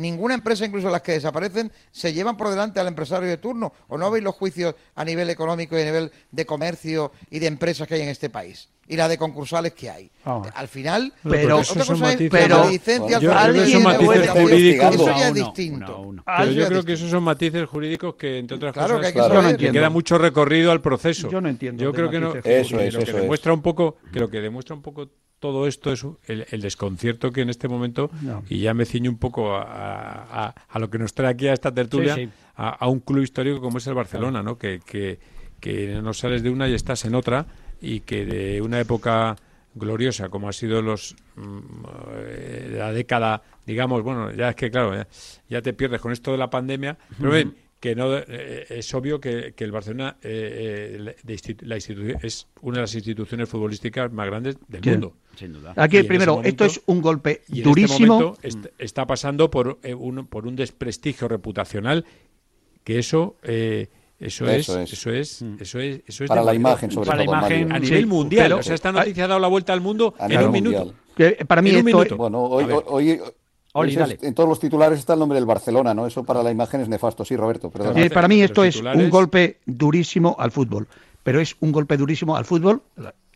[0.00, 3.72] ninguna empresa, incluso las que desaparecen, se llevan por delante al empresario de turno.
[3.88, 7.46] ¿O no veis los juicios a nivel económico y a nivel de comercio y de
[7.46, 8.68] empresas que hay en este país?
[8.88, 10.10] Y la de concursales que hay.
[10.24, 14.94] Al final, pero, otra cosa es, pero licencia yo, alguien jurídicos.
[14.94, 16.14] Eso ya es distinto.
[16.26, 19.88] Pero yo creo que esos son matices jurídicos que, entre otras cosas, claro, que queda
[19.88, 21.30] mucho recorrido al proceso.
[21.30, 21.82] Yo no entiendo.
[21.82, 22.34] Yo creo que no.
[22.34, 25.08] Eso es, lo que demuestra un poco, que lo que demuestra un poco
[25.42, 28.12] todo esto es el, desconcierto que en este momento,
[28.48, 32.16] y ya me ciño un poco a, lo que nos trae aquí a esta tertulia,
[32.54, 34.56] A, un club histórico como es el Barcelona, ¿no?
[34.56, 35.18] Que, que,
[35.58, 37.46] que no sales de una y estás en otra,
[37.80, 39.34] y que de una época
[39.74, 41.58] gloriosa como ha sido los mm,
[42.18, 45.06] eh, la década digamos bueno ya es que claro
[45.48, 49.20] ya, te pierdes con esto de la pandemia pero ven que no eh, es obvio
[49.20, 53.48] que, que el Barcelona eh, eh, de institu- la institución es una de las instituciones
[53.48, 54.90] futbolísticas más grandes del Sí.
[54.90, 55.16] mundo.
[55.34, 55.72] Sin duda.
[55.76, 57.96] Aquí, Y primero, momento- esto es un golpe Y en durísimo.
[58.14, 62.04] este momento est- está pasando por eh, un, por un desprestigio reputacional
[62.84, 63.88] que eso eh,
[64.20, 64.92] eso, Eso es, es.
[64.92, 67.56] eso es eso es eso es Para la imagen, sobre Para la todo, Mario.
[67.58, 69.80] imagen, a Sí, nivel mundial, pero- o sea, esta noticia ha dado la vuelta al
[69.80, 70.62] mundo en un mundial.
[70.84, 70.94] minuto.
[71.16, 72.16] Que para mí En un minuto.
[72.16, 73.18] Bueno, hoy, hoy,
[73.74, 74.18] Oli, hoy dale.
[74.22, 76.06] en todos los titulares está el nombre del Barcelona, ¿no?
[76.06, 77.24] Eso para la imagen es nefasto.
[77.24, 77.96] Sí, Roberto, perdón.
[77.98, 80.88] Eh, para mí esto es titulares- un golpe durísimo al fútbol,
[81.22, 82.82] pero es un golpe durísimo al fútbol,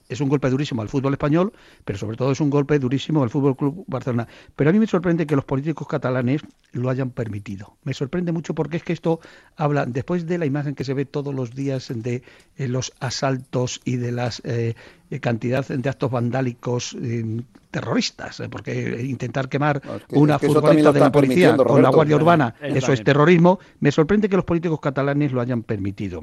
[0.08, 1.52] es un golpe durísimo al fútbol español,
[1.84, 4.28] pero sobre todo es un golpe durísimo al Fútbol Club Barcelona.
[4.54, 6.42] Pero a mí me sorprende que los políticos catalanes
[6.72, 7.76] lo hayan permitido.
[7.84, 9.20] Me sorprende mucho porque es que esto
[9.56, 12.22] habla después de la imagen que se ve todos los días de
[12.56, 14.74] eh, los asaltos y de las eh,
[15.20, 20.40] cantidad de actos vandálicos eh, terroristas, eh, porque intentar quemar No, es que- una es
[20.40, 21.90] que lo de la policía con la.
[21.90, 23.58] Guardia Urbana, Eso es terrorismo.
[23.80, 26.20] Me sorprende que los políticos catalanes lo hayan permitido.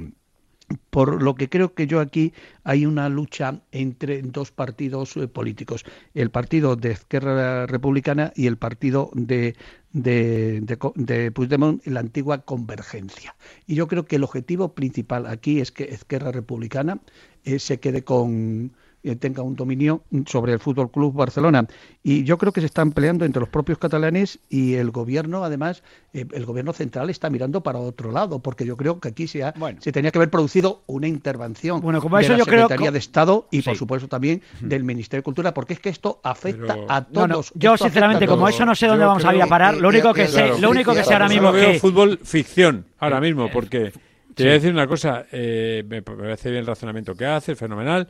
[0.89, 5.83] Por lo que creo que yo aquí hay una lucha entre dos partidos eh, políticos,
[6.13, 9.55] el partido de Esquerra Republicana y el partido de,
[9.91, 13.35] de, de, de Puigdemont, la antigua convergencia.
[13.67, 17.01] Y yo creo que el objetivo principal aquí es que Esquerra Republicana
[17.43, 18.73] eh, se quede con
[19.03, 21.65] eh, tenga un dominio sobre el Fútbol Club Barcelona
[22.03, 25.83] y yo creo que se están peleando entre los propios catalanes y el gobierno además
[26.13, 29.43] eh, el gobierno central está mirando para otro lado porque yo creo que aquí se,
[29.43, 29.79] ha- Bueno.
[29.81, 32.89] se tenía que haber producido una intervención Bueno, como de eso la yo creo Secretaría
[32.89, 36.19] co- de Estado y por supuesto también del Ministerio de Cultura porque es que esto
[36.23, 37.53] afecta Pero- a todos.
[37.53, 39.89] no, yo sinceramente como eso no sé dónde vamos a ir a creo- parar, lo
[39.89, 43.49] único que sé, lo único que sé ahora mismo veo que fútbol ficción ahora mismo,
[43.51, 43.99] porque sí.
[44.35, 48.07] te voy a decir una cosa, eh, me parece bien el razonamiento que hace, fenomenal,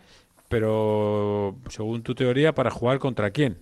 [0.54, 3.58] pero según tu teoría, ¿para jugar contra quién?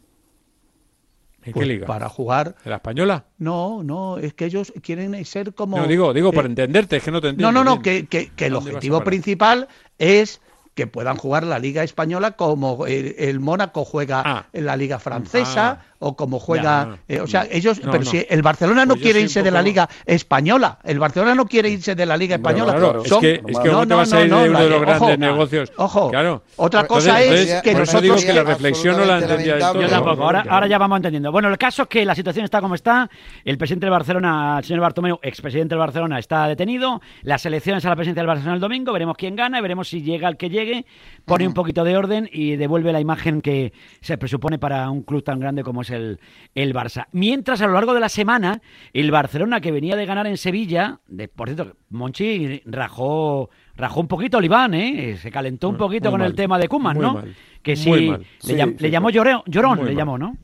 [1.44, 1.88] ¿En Pues qué liga?
[1.88, 3.26] para jugar ¿En la española?
[3.40, 7.04] no, no, es que ellos quieren ser como No, digo, digo, eh, para entenderte, es
[7.04, 7.52] que no te entiendo.
[7.52, 7.84] No, no, no, bien.
[7.84, 10.42] que, que- que el ¿Dónde vas a objetivo principal es
[10.74, 14.46] que puedan jugar la Liga Española como el, el Mónaco juega Ah.
[14.54, 15.86] en la Liga Francesa Ah.
[16.00, 16.98] o como juega.
[17.10, 17.84] Eh, o sea, ellos.
[17.84, 18.10] No, pero no.
[18.10, 21.70] si el Barcelona no Pues quiere irse de la Liga Española, el Barcelona no quiere
[21.70, 22.74] irse de la Liga Española.
[22.74, 24.60] claro, es que, es que No, ¿cómo te no, vas a ir no, de uno
[24.64, 25.72] de los ojo, grandes negocios?
[25.78, 26.10] ojo.
[26.10, 26.44] Claro.
[26.56, 29.60] Otra cosa Entonces- es que por eso digo nosotros- que la reflexión no la entendía.
[29.60, 31.32] Yo tampoco, ahora, ahora ya vamos entendiendo.
[31.32, 33.10] Bueno, el caso es que la situación está como está.
[33.44, 37.02] El presidente del Barcelona, el señor Bartomeu, expresidente del Barcelona, está detenido.
[37.24, 38.94] Las elecciones a la presidencia del Barcelona el domingo.
[38.94, 40.86] Veremos quién gana y veremos si llega el que llegue.
[41.26, 45.24] Pone un poquito de orden y devuelve la imagen que se presupone para un club
[45.24, 46.20] tan grande como es el,
[46.56, 47.08] el Barça.
[47.12, 48.62] Mientras, a lo largo de la semana,
[48.94, 54.08] el Barcelona, que venía de ganar en Sevilla, de, por cierto, Monchi rajó, rajó un
[54.08, 55.18] poquito al Iván, ¿eh?
[55.22, 57.14] Se calentó un poquito muy con el tema de Kuman, ¿no?
[57.16, 57.36] mal.
[57.62, 58.20] Que sí, Muy mal.
[58.22, 60.36] le, Sí, llam- sí, le llamó llorón, llorón le llamó, ¿no?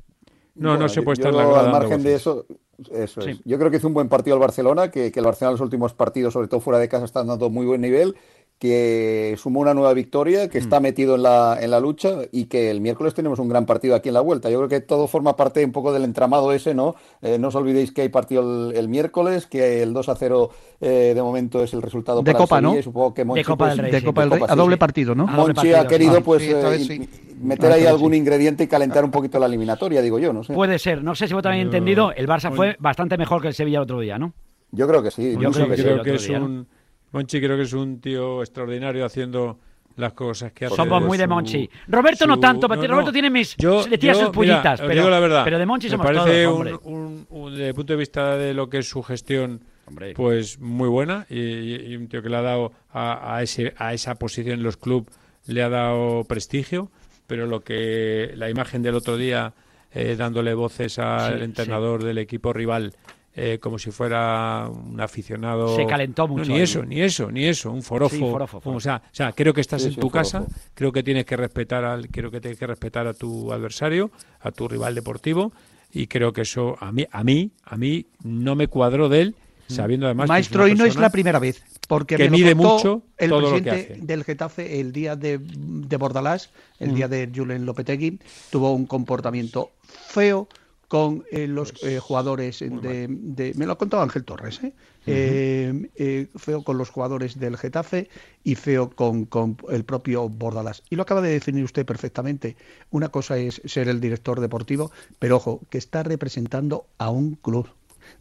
[0.55, 2.45] No, no se puede yo- estar yo, la grada al margen de eso,
[2.91, 3.31] eso Sí.
[3.31, 3.43] es.
[3.43, 5.61] Yo creo que hizo un buen partido el Barcelona, que, que el Barcelona en los
[5.61, 8.15] últimos partidos, sobre todo fuera de casa, está dando muy buen nivel,
[8.59, 10.61] que sumó una nueva victoria, que Mm.
[10.63, 13.93] está metido en la, en la lucha y que el miércoles tenemos un gran partido
[13.95, 14.49] aquí en la vuelta.
[14.49, 16.95] Yo creo que todo forma parte un poco del entramado ese, ¿no?
[17.21, 20.49] Eh, no os olvidéis que hay partido el, el miércoles, que el 2 a 0
[20.81, 22.69] eh, de momento es el resultado De para Copa, ¿no?
[22.69, 24.55] Sevilla y supongo que Monchi, Copa pues, del Rey, de Copa del Rey, a sí,
[24.57, 24.79] doble sí.
[24.79, 25.23] partido, ¿no?
[25.23, 26.21] A doble Monchi partido, ha querido sí.
[26.25, 27.09] pues Sí, eh, sí.
[27.41, 30.43] meter Ah, ahí vez algún ingrediente y calentar un poquito la eliminatoria, digo yo, no
[30.43, 30.53] sé.
[30.53, 33.49] Puede ser, no sé si vos también Yo- entendido, el Barça fue bastante mejor que
[33.49, 34.33] el Sevilla el otro día, ¿no?
[34.71, 35.33] Yo creo que sí.
[35.35, 36.03] Yo yo creo creo que que sí.
[36.03, 36.65] que es día, ¿no?
[37.11, 39.59] Monchi creo que es un tío extraordinario haciendo
[39.95, 40.75] las cosas que hace.
[40.75, 41.69] Somos muy de Su- Monchi.
[41.87, 43.55] Roberto no tanto, pero Roberto tiene mis-
[43.89, 46.45] le tira sus pullitas, pero- digo la verdad, pero de Monchi me somos parece todos,
[46.45, 46.79] un- hombre.
[46.83, 50.13] un- un- desde el punto de vista de lo que es su gestión, Hombre.
[50.13, 54.15] pues muy buena y, un tío que le ha dado a, a ese a esa
[54.15, 55.07] posición en los clubes
[55.47, 56.91] le ha dado prestigio,
[57.25, 59.53] pero lo que la imagen del otro día
[59.93, 62.93] eh, dándole voces al Sí, entrenador del equipo rival
[63.39, 65.75] eh, como si fuera un aficionado.
[65.75, 66.63] Se calentó No, mucho ni ahí.
[66.63, 68.15] eso, ni eso, ni eso, un forofo.
[68.15, 68.77] Sí, forofo, forofo.
[68.77, 70.59] O, sea, o sea, creo que estás Sí, en sí, tu casa, forofo.
[70.73, 74.51] creo que tienes que respetar al, creo que tienes que respetar a tu adversario, a
[74.51, 75.53] tu rival deportivo,
[75.93, 79.35] y creo que eso a mí, a mí, a mí no me cuadró de él,
[79.67, 82.29] sabiendo además que es Maestro, una y no es la primera vez, porque que me
[82.31, 84.01] lo mide mucho el todo lo que presidente hace.
[84.05, 88.19] del Getafe el día de, de Bordalás, el día de Julen Lopetegui,
[88.49, 90.47] tuvo un comportamiento feo
[90.87, 94.73] con eh, los Pues, eh, jugadores de, de- me lo ha contado Ángel Torres, ¿eh?
[95.05, 98.09] Eh, eh, feo con los jugadores del Getafe
[98.43, 100.83] y feo con, con el propio Bordalás.
[100.89, 102.55] Y lo acaba de definir usted perfectamente.
[102.89, 107.67] Una cosa es ser el director deportivo, pero ojo, que está representando a un club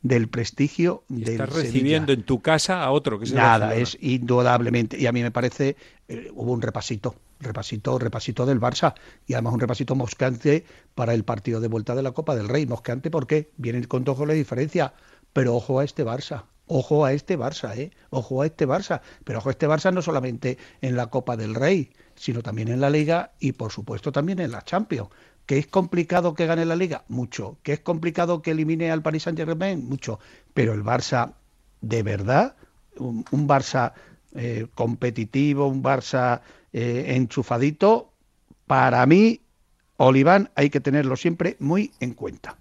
[0.02, 1.62] del prestigio y del estás Sevilla.
[1.62, 4.98] recibiendo en tu casa a otro que es el Nada, es indudablemente.
[4.98, 5.76] Y a mí me parece,
[6.34, 8.94] hubo un repasito, repasito, repasito del Barça.
[9.26, 12.66] Y además un repasito moscante para el partido de vuelta de la Copa del Rey.
[12.66, 14.94] Moscante porque vienen con dos goles de diferencia.
[15.32, 16.44] Pero ojo a este Barça.
[16.68, 17.90] ojo a este Barça, ¿eh?
[18.10, 19.00] Ojo a este Barça.
[19.24, 22.80] Pero ojo a este Barça no solamente en la Copa del Rey, sino también en
[22.80, 25.10] la Liga y por supuesto también en la Champions.
[25.46, 27.04] ¿Que es complicado que gane la Liga?
[27.08, 27.58] Mucho.
[27.62, 29.88] ¿Que es complicado que elimine al Paris Saint Germain?
[29.88, 30.18] Mucho.
[30.54, 31.34] Pero el Barça,
[31.80, 32.56] de verdad,
[32.98, 33.92] un, un Barça
[34.34, 36.40] eh, competitivo, un Barça
[36.78, 38.10] eh, enchufadito,
[38.66, 39.40] para mí,
[39.96, 42.58] Oliván hay que tenerlo siempre muy en cuenta.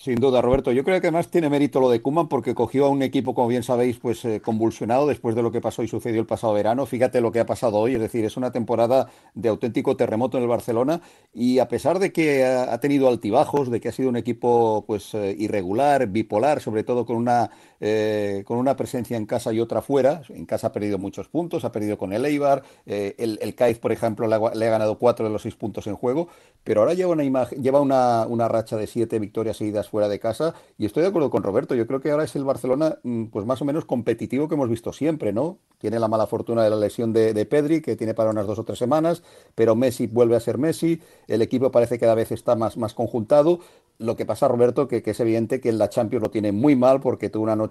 [0.00, 0.72] Sin duda, Roberto.
[0.72, 3.48] Yo creo que además tiene mérito lo de Kuman porque cogió a un equipo, como
[3.48, 6.86] bien sabéis, pues eh, convulsionado después de lo que pasó y sucedió el pasado verano.
[6.86, 10.44] Fíjate lo que ha pasado hoy, es decir, es una temporada de auténtico terremoto en
[10.44, 11.02] el Barcelona
[11.34, 15.12] y a pesar de que ha, tenido altibajos, de que ha sido un equipo pues
[15.12, 17.50] eh, irregular, bipolar, sobre todo con una
[17.80, 20.22] eh, con una presencia en casa y otra fuera.
[20.28, 23.92] En casa ha perdido muchos puntos, ha perdido con el Eibar, eh, el, el por
[23.92, 26.28] ejemplo, le ha, le ha ganado cuatro de los seis puntos en juego,
[26.64, 30.18] pero ahora lleva una imagen, lleva una, una racha de siete victorias seguidas fuera de
[30.18, 31.74] casa y estoy de acuerdo con Roberto.
[31.74, 34.68] Yo creo que ahora es el Barcelona, mm, pues más o menos competitivo que hemos
[34.68, 35.58] visto siempre, ¿no?
[35.78, 38.58] Tiene la mala fortuna de la lesión de, de Pedri, que tiene para unas dos
[38.58, 39.22] o tres semanas,
[39.54, 41.00] pero Messi vuelve a ser Messi.
[41.26, 43.60] El equipo parece que cada vez está más, más conjuntado.
[43.98, 46.74] Lo que pasa, Roberto, que, que es evidente que en la Champions lo tiene muy
[46.76, 47.69] mal porque tuvo una noche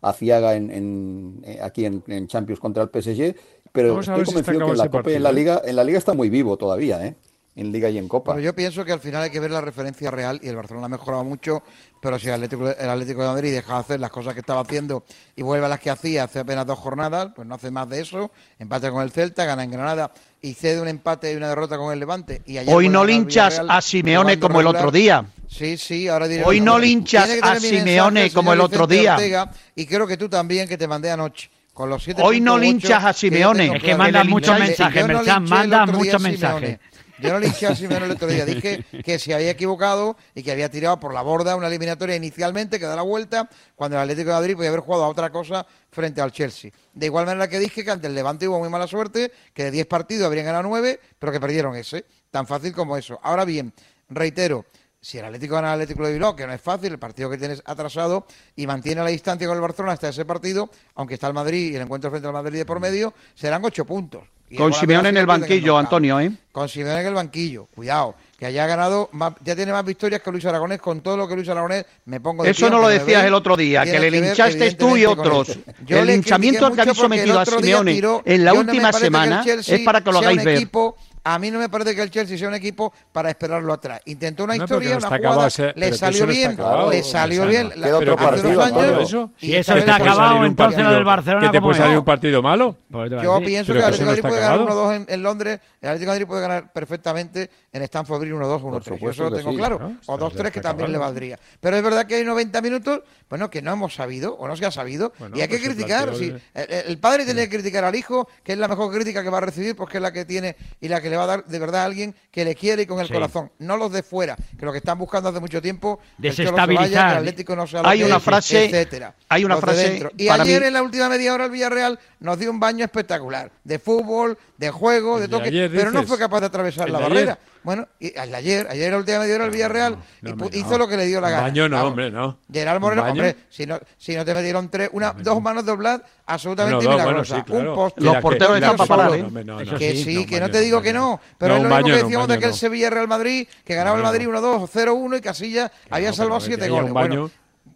[0.00, 3.34] aciaga en, en, eh, aquí en, en Champions contra el PSG,
[3.72, 5.34] pero estoy si convencido que en la Copa en la ¿eh?
[5.34, 7.16] Liga, en la Liga está muy vivo todavía, ¿eh?
[7.60, 8.32] En Liga y en Copa.
[8.32, 10.86] Pero yo pienso que al final hay que ver la referencia real y el Barcelona
[10.86, 11.62] ha mejorado mucho,
[12.00, 14.62] pero si el Atlético, el Atlético de Madrid deja de hacer las cosas que estaba
[14.62, 15.04] haciendo
[15.36, 18.00] y vuelve a las que hacía hace apenas dos jornadas, pues no hace más de
[18.00, 21.76] eso, empate con el Celta, gana en Granada y cede un empate y una derrota
[21.76, 22.40] con el Levante.
[22.46, 25.26] Y Hoy no linchas Villarreal, a Simeone como el otro día.
[25.46, 26.44] Sí, sí, ahora diré.
[26.44, 29.16] Hoy no linchas que a mensaje Simeone como el otro día.
[29.16, 31.50] Ortega, y creo que tú también, que te mandé anoche.
[31.72, 33.62] Con los siete Hoy no linchas a que Simeone.
[33.62, 33.98] tengo Es que claro.
[34.02, 36.78] manda Le muchos mensajes, Merchan, linché el manda otro día muchos mensajes.
[37.20, 38.46] Yo no linché a Simeone el otro día.
[38.46, 42.78] Dije que se había equivocado y que había tirado por la borda una eliminatoria inicialmente
[42.78, 45.66] que da la vuelta cuando el Atlético de Madrid podía haber jugado a otra cosa
[45.90, 46.70] frente al Chelsea.
[46.94, 49.70] De igual manera que dije que ante el Levante hubo muy mala suerte, que de
[49.70, 52.06] 10 partidos habrían ganado 9, pero que perdieron ese.
[52.30, 53.18] Tan fácil como eso.
[53.22, 53.74] Ahora bien,
[54.08, 54.64] reitero,
[55.00, 57.36] si el Atlético gana al Atlético de Bilbao, que no es fácil, el partido que
[57.36, 61.34] tienes atrasado y mantiene la distancia con el Barcelona hasta ese partido, aunque está el
[61.34, 64.22] Madrid y el encuentro frente al Madrid de por medio, serán ocho puntos.
[64.56, 65.78] Con el Simeone en el banquillo.
[65.78, 66.30] Antonio, ¿eh?
[66.52, 70.30] Con Simeone en el banquillo, cuidado, que haya ganado, más- ya tiene más victorias que
[70.32, 72.88] Luis Aragonés, con todo lo que Luis Aragonés me pongo de Eso pie, no lo
[72.88, 75.58] decías el otro día, que le linchaste tú y otros.
[75.86, 79.44] Yo El linchamiento al que habéis sometido a Simeone tiró- en la no última semana
[79.46, 80.56] es para que lo hagáis ver.
[80.56, 84.00] equipo- a mí no me parece que el Chelsea sea un equipo para esperarlo atrás.
[84.06, 86.56] Intentó una No, historia, no una jugada, ese- le salió bien,
[86.90, 87.70] le salió bien.
[87.70, 89.30] Queda otro partido, años, Eso.
[89.40, 91.98] y Si eso está acabado, entonces lo partido- del Barcelona, ¿Que te ¿cómo puede salir
[91.98, 92.76] un partido malo?
[92.90, 94.84] Pues Yo pienso que el Atlético Madrid puede ganar acabado.
[94.88, 98.84] 1-2 en, en Londres, el Atlético Madrid puede ganar perfectamente en Stamford Bridge 1-2 1-3.
[98.84, 99.78] Yo supuesto eso lo tengo sí, claro.
[99.78, 99.86] ¿no?
[100.06, 101.38] O Está- 2-3 que también le valdría.
[101.60, 104.66] Pero es verdad que hay 90 minutos, bueno, que no hemos sabido o no se
[104.66, 105.12] ha sabido.
[105.18, 106.14] Bueno, y hay que pues criticar.
[106.16, 106.34] sí.
[106.54, 109.42] el- padre tiene que criticar al hijo, que es la mejor crítica que va a
[109.42, 111.82] recibir, porque es la que tiene y la que le va a dar de verdad
[111.82, 113.12] a alguien que le quiere y con el Sí.
[113.14, 113.50] corazón.
[113.60, 116.88] No los de fuera, que lo que están buscando hace mucho tiempo el Desestabilizar.
[116.88, 119.14] vaya, que el Atlético no sea lo Hay que una es, frase- etcétera.
[119.28, 120.10] hay una Los de frase dentro.
[120.16, 123.50] Y ayer mí- en la última media hora el Villarreal nos dio un baño espectacular
[123.64, 126.08] de fútbol, de juego, de El de toque, ayer, pero no dices.
[126.08, 127.32] fue capaz de atravesar la barrera.
[127.32, 127.50] ayer.
[127.62, 130.70] Bueno, y ayer, ayer la última media hora el Villarreal no, y pu- hombre, hizo
[130.70, 130.78] no.
[130.78, 131.42] lo que le dio la gana.
[131.42, 131.90] baño no, Vamos.
[131.90, 132.38] hombre, no.
[132.50, 136.00] Gerard ¿Un Moreno, hombre, si no, si no te metieron tres, una, dos manos dobladas
[136.26, 137.38] absolutamente dos, bueno, milagrosas.
[137.38, 137.70] sí, claro.
[137.70, 138.00] Un poste.
[138.02, 139.22] Los porteros están para parar, ¿eh?
[139.30, 139.78] no, no, no.
[139.78, 140.84] Que sí, no, que no te digo baño.
[140.84, 142.56] que no, pero No, es lo mismo baño que no, decíamos de aquel no.
[142.56, 146.68] Sevilla-Real Madrid, que ganaba el No, Madrid 1-2, 0-1 y Casilla había No, salvado siete
[146.68, 146.92] goles.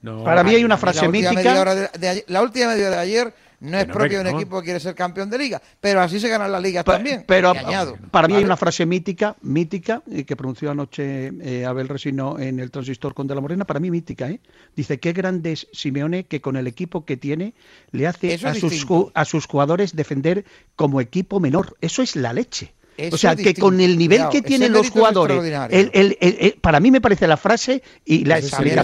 [0.03, 0.25] no.
[0.25, 1.65] Para mí hay una la frase última mítica.
[1.75, 4.65] de- de la última media hora de ayer no es propio de un equipo que
[4.67, 7.25] quiere ser campeón de liga, pero así se ganan las ligas Pa- también.
[7.27, 7.97] Pero añado.
[8.11, 12.61] para mí hay una frase mítica, mítica, eh, que pronunció anoche eh, Abel Resino en
[12.61, 14.41] el transistor con De la Morena, para mí mítica, ¿eh?
[14.77, 17.55] Dice, qué grande es Simeone que con el equipo que tiene
[17.91, 19.11] le hace Eso a sus, distinto.
[19.15, 20.45] a sus jugadores defender
[20.77, 21.77] como equipo menor.
[21.81, 22.73] Eso es la leche.
[22.97, 25.77] Eso o sea, que con el nivel Cuidado, que tienen los jugadores, extraordinario.
[25.79, 28.83] el- el- el- el- para mí me parece la frase y la ese y la.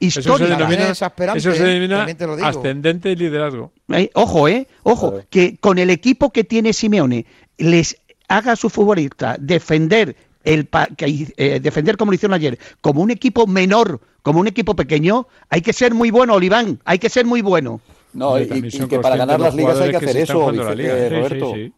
[0.00, 0.56] Eso se histórica.
[0.56, 1.64] denomina, eso se ¿eh?
[1.66, 2.06] denomina
[2.46, 3.72] ascendente y liderazgo.
[3.92, 7.24] Eh, ojo, eh, ojo, que con el equipo que tiene Simeone
[7.56, 7.96] les
[8.28, 13.02] haga a su futbolista defender el pa- que, eh, defender como lo hicieron ayer, como
[13.02, 17.08] un equipo menor, como un equipo pequeño, hay que ser muy bueno, Oliván, hay que
[17.08, 17.80] ser muy bueno.
[18.12, 20.94] No, y, que para ganar las ligas hay que hacer eso, jugando la Vicente- liga.
[20.94, 21.52] Sí, sí, Roberto.
[21.54, 21.72] sí.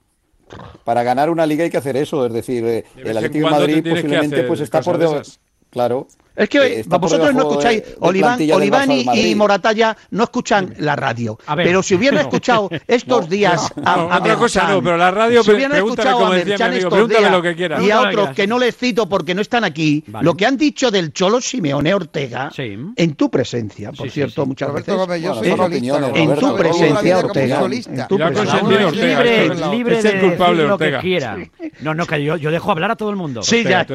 [0.85, 3.51] Para ganar una liga hay que hacer eso, es decir, eh, De el Atlético de
[3.51, 5.23] Madrid posiblemente pues está por debajo.
[5.71, 9.97] Claro, Es que Eh, está vosotros no debajo de- escucháis, de Oliván, y, y Moratalla
[10.11, 11.39] no escuchan la radio.
[11.47, 12.29] A ver, pero si hubieran no.
[12.29, 15.77] escuchado estos días a, no, a otra cosa Merchan, no, pero la radio, si hubieran
[15.77, 17.83] escuchado como a Merchan amigo, estos días lo que quiera.
[17.83, 20.25] y a otros que no les cito porque no están aquí, Vale.
[20.25, 22.77] lo que han dicho del Cholo Simeone Ortega, Sí.
[22.97, 24.49] en tu presencia, por Sí, cierto, sí.
[24.49, 29.71] muchas Roberto veces, Gómez, yo soy solista, en Roberto, tu presencia, Ortega, en tu presencia.
[29.71, 31.01] libre, de culpable, lo que Ortega.
[31.01, 31.37] quiera.
[31.81, 33.43] No, no, que yo, dejo hablar a todo el mundo.
[33.43, 33.87] Sí, ya.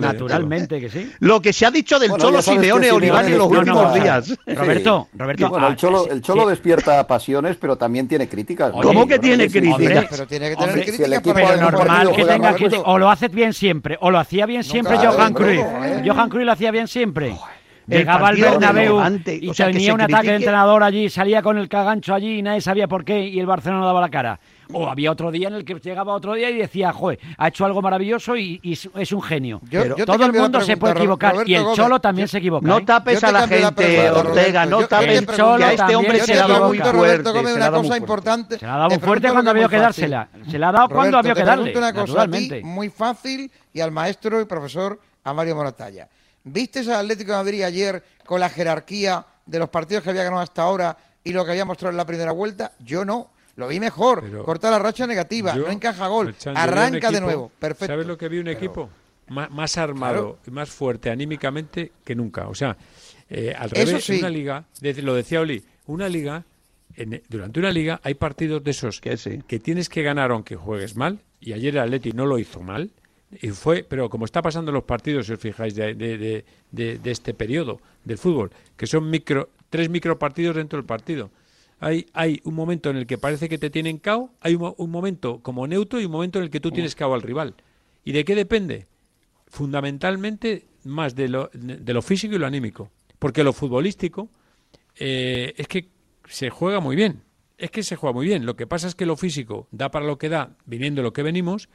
[0.00, 1.10] Naturalmente que sí.
[1.20, 3.94] Lo que se ha dicho del Bueno, Cholo Simeone Oliván en los no, últimos no.
[3.94, 4.36] días.
[4.46, 5.44] Roberto, Roberto.
[5.44, 6.48] Sí, bueno, el ah, Cholo, sí, el Cholo sí.
[6.50, 8.72] despierta pasiones, pero también tiene críticas.
[8.72, 10.06] ¿Cómo que tiene críticas?
[10.10, 12.36] Pero tiene que tener Hombre, críticas si el equipo para Pero normal partido, que tenga
[12.50, 12.56] Roberto.
[12.56, 12.82] crítica.
[12.90, 15.66] O lo hace bien siempre, o lo hacía bien siempre Nunca, Johan hombre, Cruyff.
[15.84, 16.02] eh.
[16.04, 17.36] Johan Cruyff lo hacía bien siempre.
[17.88, 19.00] El Llegaba al Bernabéu
[19.40, 22.38] y o sea, que tenía un ataque de entrenador allí, salía con el cagancho allí
[22.38, 24.40] y nadie sabía por qué y el Barcelona no daba la cara.
[24.72, 27.64] O había otro día en el que llegaba otro día y decía, joder, ha hecho
[27.64, 29.60] algo maravilloso y, y es- un genio.
[29.70, 31.76] Yo- Pero yo Todo el la mundo se puede equivocar Roberto y el Gómez.
[31.76, 32.66] Cholo también Yo- se equivoca.
[32.66, 32.82] No ¿eh?
[32.84, 34.80] tapes a la la gente, pregunta, Ortega, Roberto.
[34.80, 35.26] no tapes yo te
[35.58, 37.30] que a este hombre se le ha dado muy fuerte.
[37.30, 37.96] Gómez, se le una ha dado cosa muy fuerte.
[38.02, 38.58] importante.
[38.58, 40.28] Se la ha dado fuerte cuando había que dársela.
[40.50, 41.76] Se la ha dado cuando había que darle.
[41.78, 42.26] una cosa
[42.62, 46.08] muy fácil, y al maestro y profesor a Mario Moratalla.
[46.44, 50.42] ¿Viste al Atlético de Madrid ayer con la jerarquía de los partidos que había ganado
[50.42, 52.72] hasta ahora y lo que había mostrado en la primera vuelta?
[52.80, 53.28] Yo no.
[53.56, 54.22] Lo vi mejor.
[54.22, 55.54] Pero Corta la racha negativa.
[55.54, 56.34] Yo, no encaja gol.
[56.54, 57.50] Arranca de nuevo.
[57.58, 57.86] Perfecto.
[57.92, 58.88] ¿Sabes lo que vi un equipo?
[59.28, 62.48] Má- Más, armado y más fuerte anímicamente que nunca.
[62.48, 62.76] O sea,
[63.30, 64.18] eh, al Eso revés, sí.
[64.18, 64.64] una liga,
[65.02, 66.44] lo decía Oli, una liga,
[66.96, 69.42] en- durante una liga hay partidos de esos Que sí.
[69.46, 72.90] que tienes que ganar aunque juegues mal, y ayer el Atleti no lo hizo mal,
[73.40, 76.44] y fue, pero como está pasando en los partidos, si os fijáis, de, de- de-
[76.70, 81.30] de- de este periodo del fútbol, que son micro, tres micropartidos dentro del partido.
[81.84, 84.74] Hay, hay un momento en el que parece que te tienen cao, hay un, mo-
[84.78, 87.54] un momento como neutro y un momento en el que tú tienes cao al rival.
[88.04, 88.86] ¿Y de qué depende?
[89.48, 92.90] Fundamentalmente más de lo, de lo físico y lo anímico.
[93.18, 94.28] Porque lo futbolístico
[94.96, 95.88] eh, es que
[96.28, 97.22] se juega muy bien.
[97.58, 98.46] Es que se juega muy bien.
[98.46, 101.22] Lo que pasa es que lo físico da para lo que da, viniendo lo que
[101.22, 101.68] venimos,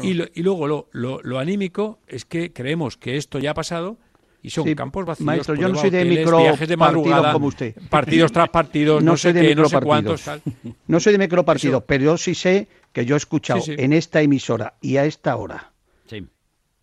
[0.00, 3.54] y, lo- y luego lo, lo, lo anímico es que creemos que esto ya ha
[3.54, 3.98] pasado
[4.42, 7.00] y son Sí, campos vacíos, maestro, yo no soy de hoteles, micro viajes de partido
[7.02, 7.74] madrugada, como usted.
[7.88, 10.42] partidos tras partidos, no, sé soy de qué, no sé cuántos, tal.
[10.86, 13.82] No soy de micropartidos, pero yo sí sé que yo he escuchado Sí, sí.
[13.82, 15.72] en esta emisora y a esta hora
[16.06, 16.26] Sí.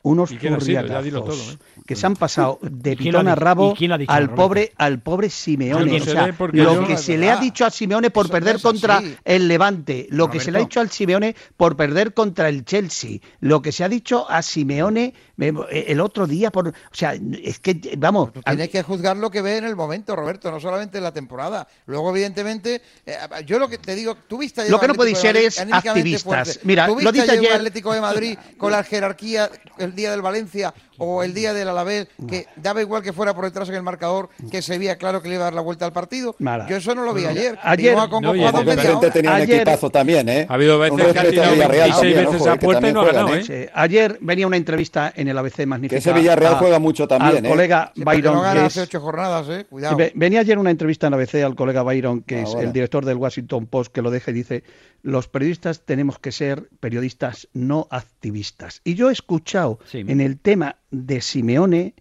[0.07, 1.57] Unos furriatazos ¿eh?
[1.85, 3.95] que se han pasado de ¿Y quién lo ha pitón a rabo ¿Y quién lo
[3.95, 6.01] ha dicho, al pobre al pobre Simeone.
[6.01, 9.15] O sea, lo que se le ha dicho a Simeone por perder contra así.
[9.25, 13.19] el Levante, lo que se le ha dicho al Simeone por perder contra el Chelsea,
[13.39, 17.59] lo que se ha dicho a Simeone eh, el otro día por, o sea, es
[17.59, 20.97] que vamos, Tú tienes que juzgar lo que ves en el momento, Roberto, no solamente
[20.97, 21.67] en la temporada.
[21.85, 23.15] Luego, evidentemente, eh,
[23.45, 26.23] yo lo que te digo, tú viste ayer Lo que no podéis ser es activistas.
[26.23, 26.59] fuerte.
[26.63, 30.73] Mira, ¿Tú lo dice ayer Atlético de Madrid con la jerarquía el día del Valencia
[30.97, 34.29] o el día del Alavés, que daba igual que fuera por detrás en el marcador,
[34.51, 36.35] que se veía claro que le iba a dar la vuelta al partido.
[36.69, 37.57] Yo eso no lo vi ayer.
[37.63, 38.31] Ayer- No, jugando
[38.71, 40.45] ayer- tenía un equipazo también, ¿eh?
[40.49, 42.89] Ha habido veces que ha tirado al Villarreal 26 también, veces ojo, a que puerta
[42.89, 43.43] y no ha juegan, ganado, ¿eh?
[43.65, 45.95] Sí, ayer venía una entrevista en el ABC magnífica.
[45.95, 47.49] Que ese Villarreal a- juega mucho también, al ¿eh?
[47.49, 49.65] colega Sí, Byron, no gana hace ocho jornadas, eh.
[49.69, 49.95] Cuidado.
[49.95, 52.61] Ve- Venía ayer una entrevista en ABC al colega Byron, que Ah, es bueno.
[52.67, 54.63] el director del Washington Post, que lo deja y dice,
[55.03, 58.81] los periodistas tenemos que ser periodistas no activistas.
[58.83, 59.99] Y yo he escuchado Sí.
[59.99, 61.93] en el tema de Simeone,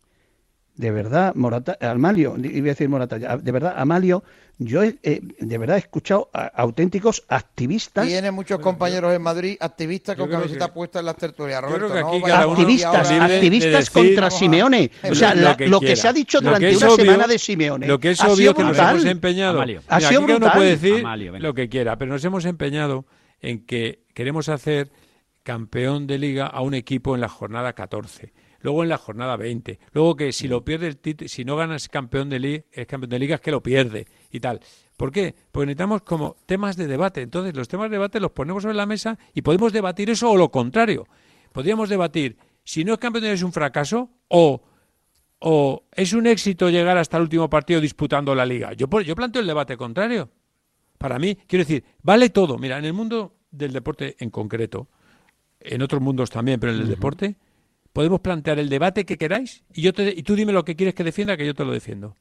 [0.76, 4.22] de verdad, Morata, Amalio, iba a decir Morata, de verdad, Amalio,
[4.58, 8.06] yo he- eh, de verdad he escuchado a- auténticos activistas.
[8.06, 11.62] Tiene muchos compañeros en Madrid activistas con camiseta que- puesta en las tertulias.
[11.62, 14.90] Roberto, que no aquí decir activistas, ahora- libre de activistas decir- contra Simeone.
[15.10, 16.00] O sea, lo la- que lo que quiera.
[16.02, 17.86] se ha dicho durante una obvio- semana de Simeone.
[17.86, 19.56] Lo que es ha obvio que nos hemos empeñado.
[19.58, 19.82] Amalio.
[19.88, 20.52] Ha Mira, sido aquí brutal.
[20.54, 23.06] puede decir Amalio, lo que quiera, pero nos hemos empeñado
[23.40, 24.90] en que queremos hacer
[25.42, 28.32] campeón de liga a un equipo en la jornada 14,
[28.66, 31.88] luego en la jornada 20, luego que si lo pierde el título, si no ganas
[31.88, 34.58] campeón de liga, es campeón de liga es que lo pierde y tal.
[34.96, 35.36] ¿Por qué?
[35.52, 37.22] Porque necesitamos como temas de debate.
[37.22, 40.36] Entonces, los temas de debate los ponemos sobre la mesa y podemos debatir eso o
[40.36, 41.06] lo contrario.
[41.52, 44.60] Podríamos debatir si no es campeón de liga es un fracaso o
[45.38, 48.72] o es un éxito llegar hasta el último partido disputando la liga.
[48.72, 50.28] Yo, yo planteo el debate contrario.
[50.98, 52.58] Para mí, quiero decir, vale todo.
[52.58, 54.88] Mira, en el mundo del deporte en concreto,
[55.60, 57.36] en otros mundos también, pero en el deporte,
[57.96, 60.94] podemos plantear el debate que queráis y, yo te, y tú dime lo que quieres
[60.94, 62.14] que defienda, que yo te lo defiendo.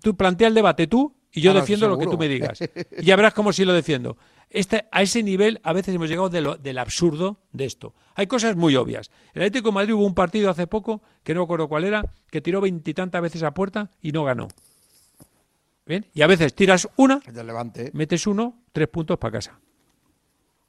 [0.00, 2.60] Tú plantea el debate tú y yo Ah, defiendo lo que tú me digas.
[2.96, 4.16] Y ya verás cómo sí lo defiendo.
[4.48, 7.92] Este, a ese nivel a veces hemos llegado de lo- del absurdo de esto.
[8.14, 9.10] Hay cosas muy obvias.
[9.34, 12.04] El Atlético de Madrid hubo un partido hace poco, que no me acuerdo cuál era,
[12.30, 14.46] que tiró veintitantas veces a puerta y no ganó.
[15.86, 16.06] ¿Bien?
[16.14, 17.90] Y a veces tiras una, Levante.
[17.94, 19.58] metes uno, tres puntos para casa.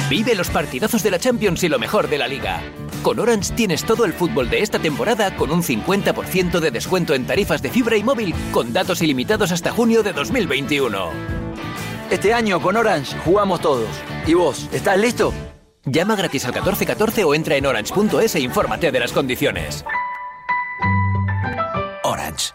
[0.08, 2.62] Vive los partidazos de la Champions y lo mejor de la liga.
[3.02, 7.26] Con Orange tienes todo el fútbol de esta temporada con un 50% de descuento en
[7.26, 11.10] tarifas de fibra y móvil con datos ilimitados hasta junio de 2021.
[12.10, 13.88] Este año con Orange jugamos todos.
[14.26, 15.34] ¿Y vos, estás listo?
[15.84, 19.84] Llama gratis al 1414 o entra en orange.es e infórmate de las condiciones.
[22.02, 22.54] Orange.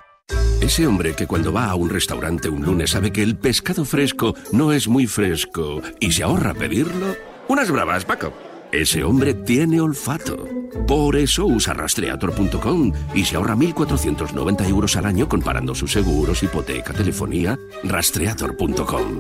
[0.60, 4.34] Ese hombre que cuando va a un restaurante un lunes sabe que el pescado fresco
[4.52, 7.33] no es muy fresco y se ahorra pedirlo.
[7.48, 8.34] Unas bravas, Paco.
[8.72, 10.48] Ese hombre tiene olfato.
[10.88, 16.94] Por eso usa rastreator.com y se ahorra 1.490 euros al año comparando sus seguros, hipoteca,
[16.94, 17.58] telefonía.
[17.84, 19.20] Rastreator.com.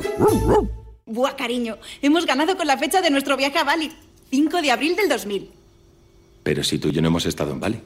[1.05, 3.91] Buah, cariño, hemos ganado con la fecha de nuestro viaje a Bali.
[4.32, 5.51] 5 de abril del 2000.
[6.41, 7.80] Pero si tú y yo no hemos estado en Bali.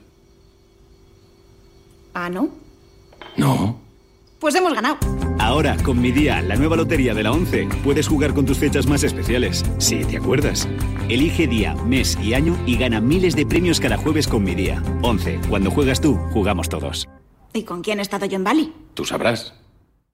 [2.14, 2.50] Ah, ¿no?
[3.36, 3.87] No.
[4.40, 4.98] Pues hemos ganado.
[5.40, 8.88] Ahora, con mi día, la nueva lotería de la 11, puedes jugar con tus fechas
[8.88, 9.64] más especiales.
[9.78, 10.68] Sí, ¿te acuerdas?
[11.10, 14.82] Elige día, mes y año y gana miles de premios cada jueves con mi día.
[15.02, 15.42] 11.
[15.50, 17.08] Cuando juegas tú, jugamos todos.
[17.54, 18.74] ¿Y con quién he estado yo en Bali?
[18.94, 19.54] Tú sabrás.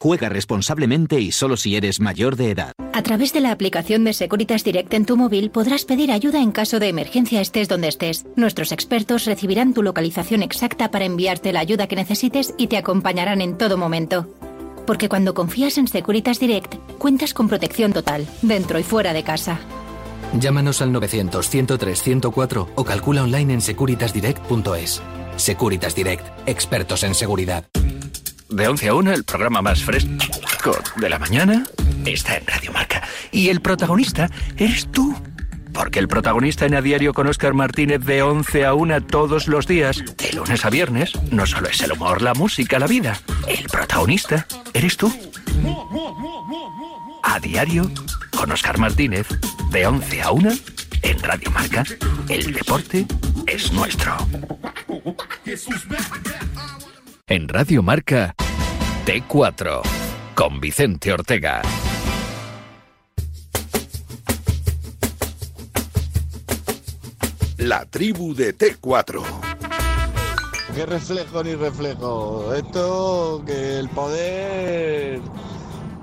[0.03, 2.73] Juega responsablemente y solo si eres mayor de edad.
[2.91, 6.51] A través de la aplicación de Securitas Direct en tu móvil podrás pedir ayuda en
[6.51, 8.25] caso de emergencia estés donde estés.
[8.35, 13.39] Nuestros expertos recibirán tu localización exacta para enviarte la ayuda que necesites y te acompañarán
[13.39, 14.27] en todo momento.
[14.85, 19.61] Porque cuando confías en Securitas Direct, cuentas con protección total, dentro y fuera de casa.
[20.37, 25.01] Llámanos al 900-103-104 o calcula online en securitasdirect.es.
[25.37, 27.63] Securitas Direct, expertos en seguridad.
[28.53, 31.63] De 11 a 1, el programa más fresco de la mañana
[32.05, 33.01] está en Radio Marca.
[33.31, 35.19] Y el protagonista eres tú.
[35.73, 39.65] Porque el protagonista en A Diario con Oscar Martínez de 11 a 1 todos los
[39.65, 43.19] días, de lunes a viernes, no solo es el humor, la música, la vida.
[43.47, 45.11] El protagonista eres tú.
[47.23, 47.89] A Diario
[48.37, 49.27] con Oscar Martínez
[49.71, 50.51] de 11 a 1
[51.01, 51.83] en Radio Marca.
[52.29, 53.07] El deporte
[53.47, 54.15] es nuestro.
[57.25, 58.35] En Radio Marca,
[59.05, 59.81] T4,
[60.35, 61.61] con Vicente Ortega.
[67.59, 69.23] La tribu de T4.
[70.75, 72.53] ¿Qué reflejo ni reflejo?
[72.55, 75.02] Esto que el poder.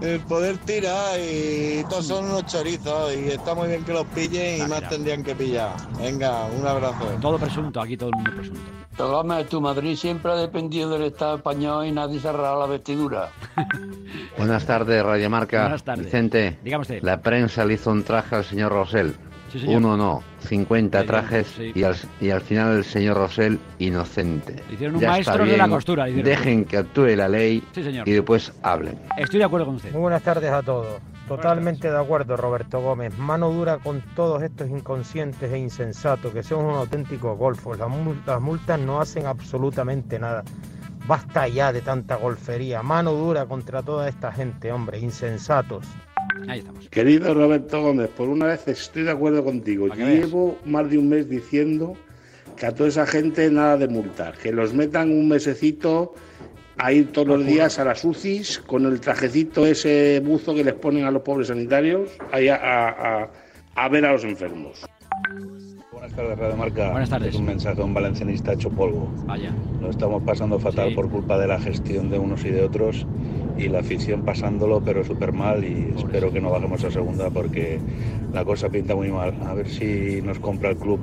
[0.01, 4.65] El poder tira y todos son unos chorizos y está muy bien que los pillen
[4.65, 5.77] y más tendrían que pillar.
[5.99, 7.05] Venga, un abrazo.
[7.21, 8.61] Todo presunto, aquí todo el mundo presunto.
[9.37, 13.31] De tu Madrid siempre ha dependido del Estado español y nadie se ha la vestidura.
[14.39, 15.63] Buenas tardes, Radio Marca.
[15.63, 16.05] Buenas tardes.
[16.07, 17.03] Vicente, Dígame usted.
[17.03, 19.15] la prensa le hizo un traje al señor Rosell.
[19.53, 19.65] Sí.
[19.67, 21.73] Uno no, 50 Sí, trajes sí.
[21.75, 24.63] y, al, y al final el señor Rosell inocente.
[24.71, 26.31] Hicieron un Ya maestro está de la bien, costura, hicieron.
[26.31, 28.09] Dejen que actúe la ley Sí, señor.
[28.09, 28.99] y después hablen.
[29.17, 29.93] Estoy de acuerdo con usted.
[29.93, 30.87] Muy buenas tardes a todos.
[31.27, 33.17] Totalmente de acuerdo, Roberto Gómez.
[33.19, 37.79] Mano dura con todos estos inconscientes e insensatos que son unos auténticos golfos.
[37.79, 40.43] Las mul- las multas no hacen absolutamente nada.
[41.07, 42.83] Basta ya de tanta golfería.
[42.83, 45.85] Mano dura contra toda esta gente, hombre, insensatos.
[46.49, 46.89] Ahí estamos.
[46.89, 49.89] Querido Roberto Gómez, por una vez estoy de acuerdo contigo.
[50.21, 51.95] Llevo más de un mes diciendo
[52.57, 56.15] que a toda esa gente nada de multar, que los metan un mesecito
[56.77, 60.75] a ir todos los días a las UCIs con el trajecito ese buzo que les
[60.75, 63.31] ponen a los pobres sanitarios a, a- a-
[63.75, 64.85] a ver a los enfermos.
[66.01, 66.91] Buenas tardes, Radio Marca.
[66.93, 67.35] Buenas tardes.
[67.35, 69.13] Es un mensaje a un valencianista hecho polvo.
[69.27, 69.53] Vaya.
[69.83, 70.95] Lo estamos pasando fatal Sí.
[70.95, 73.07] por culpa de la gestión de unos y de otros
[73.59, 75.63] y la afición pasándolo, pero súper mal.
[75.63, 77.81] Y espero que no bajemos a segunda porque
[78.33, 79.35] la cosa pinta muy mal.
[79.47, 81.01] A ver si nos compra el club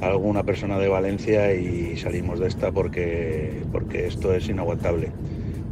[0.00, 5.10] alguna persona de Valencia y salimos de esta porque, porque esto es inaguantable.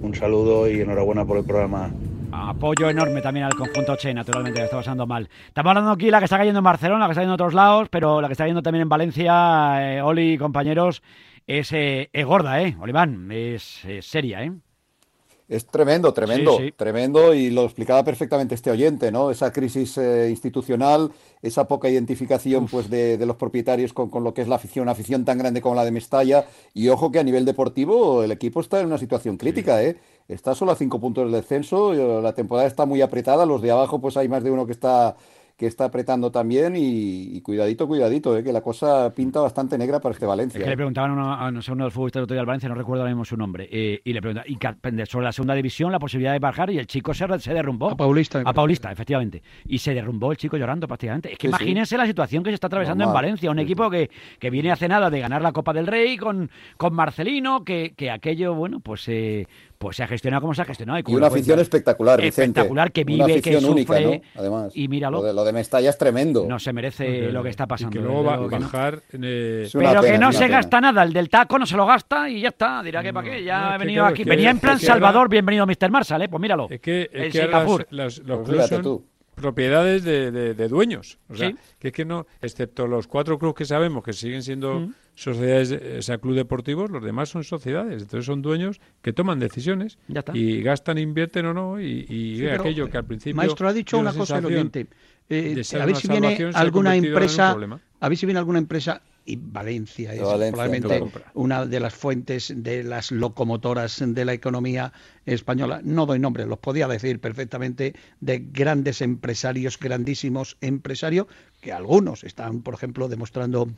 [0.03, 1.91] Un saludo y enhorabuena por el programa.
[2.35, 5.29] Apoyo enorme también al conjunto Che, naturalmente, que está pasando mal.
[5.49, 7.55] Estamos hablando aquí la que está cayendo en Barcelona, la que está cayendo en otros
[7.55, 11.03] lados, pero la que está cayendo también en Valencia, eh, Oli y compañeros,
[11.47, 12.75] es, eh, es gorda, ¿eh?
[12.81, 14.53] Oliván, es, es seria, ¿eh?
[15.49, 16.73] Es tremendo, tremendo, Sí, sí.
[16.75, 19.31] tremendo y lo explicaba perfectamente este oyente, ¿no?
[19.31, 21.11] Esa crisis eh, institucional,
[21.43, 24.85] esa poca identificación pues de, de los propietarios con, con lo que es la afición,
[24.85, 28.33] una afición tan grande como la de Mestalla y ojo que a nivel deportivo el
[28.33, 29.99] equipo está en una situación crítica, ¿eh?
[30.29, 33.71] Está solo a cinco puntos del descenso, y la temporada está muy apretada, los de
[33.71, 35.17] abajo pues hay más de uno que está
[35.55, 38.43] que está apretando también y, y cuidadito, cuidadito, ¿eh?
[38.43, 40.59] que la cosa pinta bastante negra para este Valencia.
[40.59, 40.77] Es que le ¿eh?
[40.77, 42.69] preguntaban a uno, a no sé, uno de los futbolistas del otro día del Valencia,
[42.69, 45.55] no recuerdo ahora mismo su nombre, eh, y le preguntaban, y que- sobre la segunda
[45.55, 47.91] división, la posibilidad de bajar, y el chico se, se derrumbó.
[47.91, 48.43] A Paulista.
[48.45, 49.43] A Paulista, efectivamente.
[49.67, 51.31] Y se derrumbó el chico llorando prácticamente.
[51.31, 51.63] Es que Sí, sí.
[51.63, 53.13] imagínense la situación que se está atravesando en.
[53.13, 54.11] Valencia, un equipo que,
[54.41, 58.11] que viene hace nada de ganar la Copa del Rey con, con Marcelino, que, que
[58.11, 59.47] aquello, bueno, pues, eh,
[59.83, 61.01] pues se ha gestionado como se ha gestionado.
[61.05, 62.61] Y una afición espectacular, Vicente.
[62.61, 64.17] Espectacular, que Una vive, que afición única, sufre.
[64.35, 64.41] ¿no?
[64.41, 64.73] Además.
[64.77, 65.19] Y míralo.
[65.21, 66.47] Lo de, lo de Mestalla es tremendo.
[66.49, 67.97] No se merece lo que está pasando.
[67.97, 68.49] Y que luego va, no.
[68.49, 69.01] bajar.
[69.13, 72.43] eh, Pero que no se gasta nada, el del taco no se lo gasta y
[72.43, 72.83] ya está.
[72.83, 74.25] Dirá que para qué, ya no, ha es que venido claro, aquí.
[74.25, 75.91] Venía en plan Salvador, bienvenido Mr.
[75.91, 76.29] Marshall, ¿eh?
[76.29, 76.69] Pues míralo.
[76.71, 79.05] Es que, es El que las- las- los Pues clubes fíjate son tú.
[79.35, 81.19] Propiedades de, de- de dueños.
[81.29, 81.57] O sea, Sí.
[81.79, 84.95] que es que no, excepto los cuatro clubes que sabemos que siguen siendo Mm.
[85.15, 88.03] sociedades, de- o sea, club deportivos, los demás son sociedades.
[88.03, 90.37] Entonces son dueños que toman decisiones Ya está.
[90.37, 91.81] y gastan, invierten o no.
[91.81, 93.37] Y, y Sí, pero, aquello que al principio.
[93.37, 94.87] Maestro ha dicho una cosa el oyente.
[95.29, 97.57] Eh, a ver si viene alguna empresa,
[98.01, 102.53] a ver si viene alguna empresa y Valencia es Valencia, probablemente una de las fuentes
[102.57, 104.93] de las locomotoras de la economía
[105.27, 105.81] española.
[105.85, 111.27] No doy nombres, los podía decir perfectamente de grandes empresarios, grandísimos empresarios,
[111.61, 113.69] que algunos están, por ejemplo, demostrando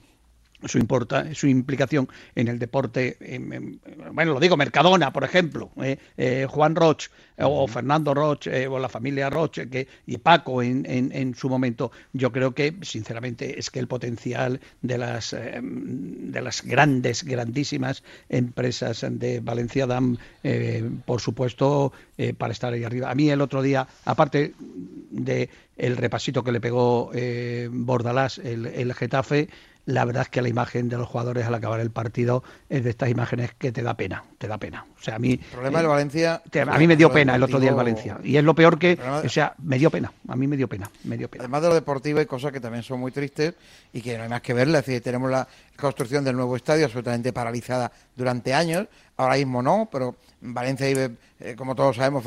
[0.64, 3.78] su, importa, su implicación en el deporte, em,
[4.12, 8.66] bueno, lo digo, Mercadona, por ejemplo, eh, eh, Juan Roch eh, o Fernando Roch eh,
[8.66, 12.74] o la familia Roch que, y Paco en, en, en su momento, yo creo que,
[12.82, 20.18] sinceramente, es que el potencial de las, de las grandes, grandísimas empresas de Valencia dan,
[21.04, 21.92] por supuesto,
[22.38, 23.10] para estar ahí arriba.
[23.10, 24.54] A mí el otro día, aparte
[25.10, 27.10] de el repasito que le pegó
[27.70, 29.48] Bordalás, el, el Getafe,
[29.86, 32.90] la verdad es que la imagen de los jugadores al acabar el partido es de
[32.90, 34.86] estas imágenes que te da pena, te da pena.
[35.04, 35.32] O sea, a mí...
[35.32, 36.40] El problema del Valencia...
[36.50, 38.18] te- a mí me dio pena el otro día el Valencia.
[38.24, 38.96] Y es lo peor que...
[38.96, 40.10] De- O sea, me dio pena.
[40.28, 40.90] A mí me dio pena.
[41.04, 41.42] Me dio pena.
[41.42, 43.52] Además de lo deportivo hay cosas que también son muy tristes
[43.92, 44.80] y que no hay más que verlas.
[44.80, 45.46] Es decir, tenemos la
[45.76, 48.86] construcción del nuevo estadio absolutamente paralizada durante años.
[49.16, 52.24] Ahora mismo no, pero Valencia vive, eh, como todos sabemos,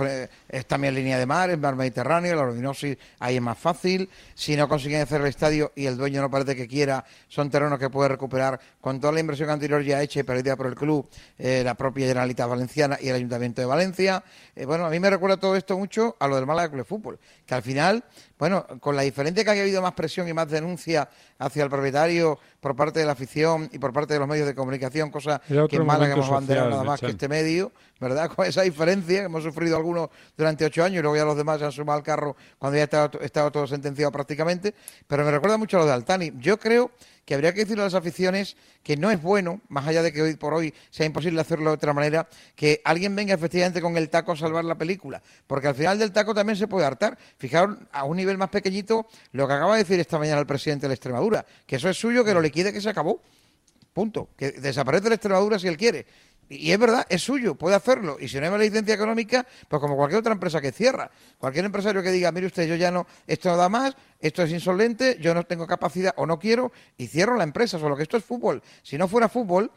[0.47, 4.09] es también línea de mar, es mar Mediterráneo, la oroginosis ahí es más fácil.
[4.35, 7.77] Si no consiguen hacer el estadio y el dueño no parece que quiera, son terrenos
[7.77, 11.09] que puede recuperar con toda la inversión anterior ya hecha y perdida por el club,
[11.37, 12.47] eh, la propia Generalitat
[13.01, 14.23] Y el Ayuntamiento de Valencia.
[14.55, 16.85] Eh, bueno, a mí me recuerda todo esto mucho a lo del Málaga Club de
[16.85, 18.03] Fútbol, que al final,
[18.37, 21.09] bueno, con la diferencia que haya habido más presión y más denuncia
[21.39, 24.53] hacia el propietario por parte de la afición y por parte de los medios de
[24.53, 28.29] comunicación, cosa que en Málaga hemos abanderado nada más que este medio, ¿verdad?
[28.35, 31.59] Con esa diferencia que hemos sufrido algunos durante ocho años y luego ya los demás
[31.59, 34.73] se han sumado al carro cuando ya estaba, estaba todo sentenciado prácticamente.
[35.07, 36.33] Pero me recuerda mucho a lo de Altani.
[36.37, 36.91] Yo creo
[37.27, 40.21] que habría que decirle a las aficiones que no es bueno, más allá de que
[40.21, 44.09] hoy por hoy sea imposible hacerlo de otra manera, que alguien venga efectivamente con el
[44.09, 47.17] taco a salvar la película, porque al final del taco también se puede hartar.
[47.37, 50.83] Fijaos, a un nivel más pequeñito, lo que acaba de decir esta mañana el presidente
[50.83, 53.21] de la Extremadura, que eso es suyo, que lo liquide, que se acabó.
[53.93, 54.29] Punto.
[54.37, 56.05] Que desaparece la Extremadura si él quiere.
[56.49, 58.17] Y es verdad, es suyo, puede hacerlo.
[58.19, 61.11] Y si no hay una licencia económica, pues como cualquier otra empresa que cierra.
[61.37, 64.51] Cualquier empresario que diga, mire usted, yo ya no, esto no da más, esto es
[64.51, 67.77] insolente, yo no tengo capacidad o no quiero, y cierro la empresa.
[67.79, 68.63] Solo que esto es fútbol.
[68.81, 69.71] Si no fuera fútbol,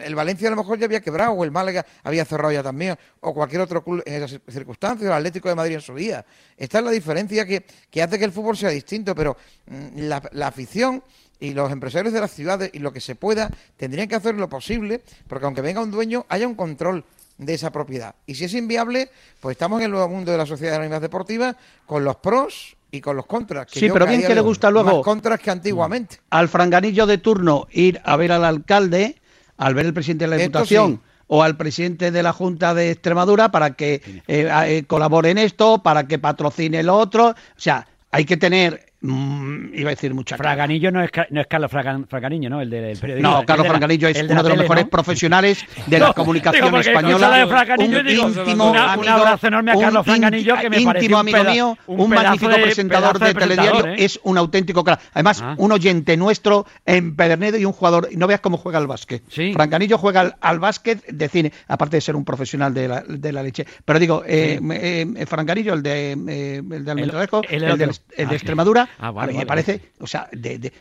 [0.00, 2.96] el Valencia a lo mejor ya había quebrado, o el Málaga había cerrado ya también,
[3.20, 6.24] o cualquier otro club en esas circunstancias, o el Atlético de Madrid en su día.
[6.56, 7.64] Esta es la diferencia que,
[8.02, 9.36] hace que el fútbol sea distinto, pero
[9.66, 11.02] mm, la afición
[11.42, 14.48] y los empresarios de las ciudades y lo que se pueda tendrían que hacer lo
[14.48, 17.04] posible porque aunque venga un dueño haya un control
[17.36, 18.14] de esa propiedad.
[18.26, 21.56] Y si es inviable, pues estamos en el nuevo mundo de las sociedades anónimas deportivas
[21.84, 23.66] con los pros y con los contras.
[23.72, 26.20] Sí, yo pero bien que le gusta luego- Más contras que antiguamente.
[26.30, 29.20] Al franganillo de turno ir a ver al alcalde,
[29.56, 31.10] al ver el presidente de la Diputación sí.
[31.26, 33.94] o al presidente de la Junta de Extremadura para que
[34.28, 37.30] eh, eh, colabore en esto, para que patrocine lo otro.
[37.30, 40.36] O sea, hay que tener mm, iba a decir mucha.
[40.36, 42.60] Fraganillo no es, Ca- no es Carlos Fragan- Fraganiño, ¿no?
[42.60, 43.30] El del periodismo.
[43.30, 44.90] No, El Carlos de Francanillo es uno de los mejores ¿no?
[44.90, 47.30] profesionales de No, la comunicación española.
[47.76, 47.94] de un
[48.28, 52.62] íntimo un abrazo enorme a Carlos Francanillo, que me íntimo amigo mío, un magnífico de-
[52.62, 53.94] presentador de, de telediario, ¿eh?
[53.98, 55.00] es un auténtico crack.
[55.14, 55.54] Además, Ah.
[55.58, 59.22] un oyente nuestro empedernido y un jugador, y no veas cómo juega al básquet.
[59.52, 63.42] Francanillo juega al, básquet de cine, aparte de ser un profesional de la, de la
[63.42, 63.66] leche.
[63.84, 67.94] Pero digo, eh, eh, Francanillo, el de, el de Almendralejo, el de
[68.24, 70.72] Ah, Extremadura, ah, a mí me vale, parece, o sea, de, de-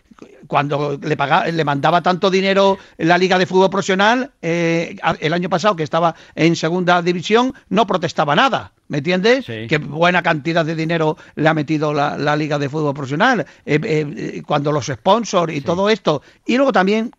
[0.47, 5.49] cuando le pagaba, le mandaba tanto dinero la Liga de Fútbol Profesional eh, el año
[5.49, 8.73] pasado que estaba en segunda división, no protestaba nada.
[8.87, 9.45] ¿Me entiendes?
[9.45, 13.45] Que buena cantidad de dinero le ha metido la, la Liga de Fútbol Profesional.
[13.65, 16.21] eh, eh, eh, cuando los sponsors y todo esto.
[16.45, 17.11] Y luego también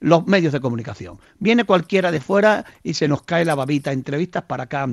[0.00, 1.18] los medios de comunicación.
[1.38, 3.92] Viene cualquiera de fuera y se nos cae la babita.
[3.92, 4.88] Entrevistas para acá,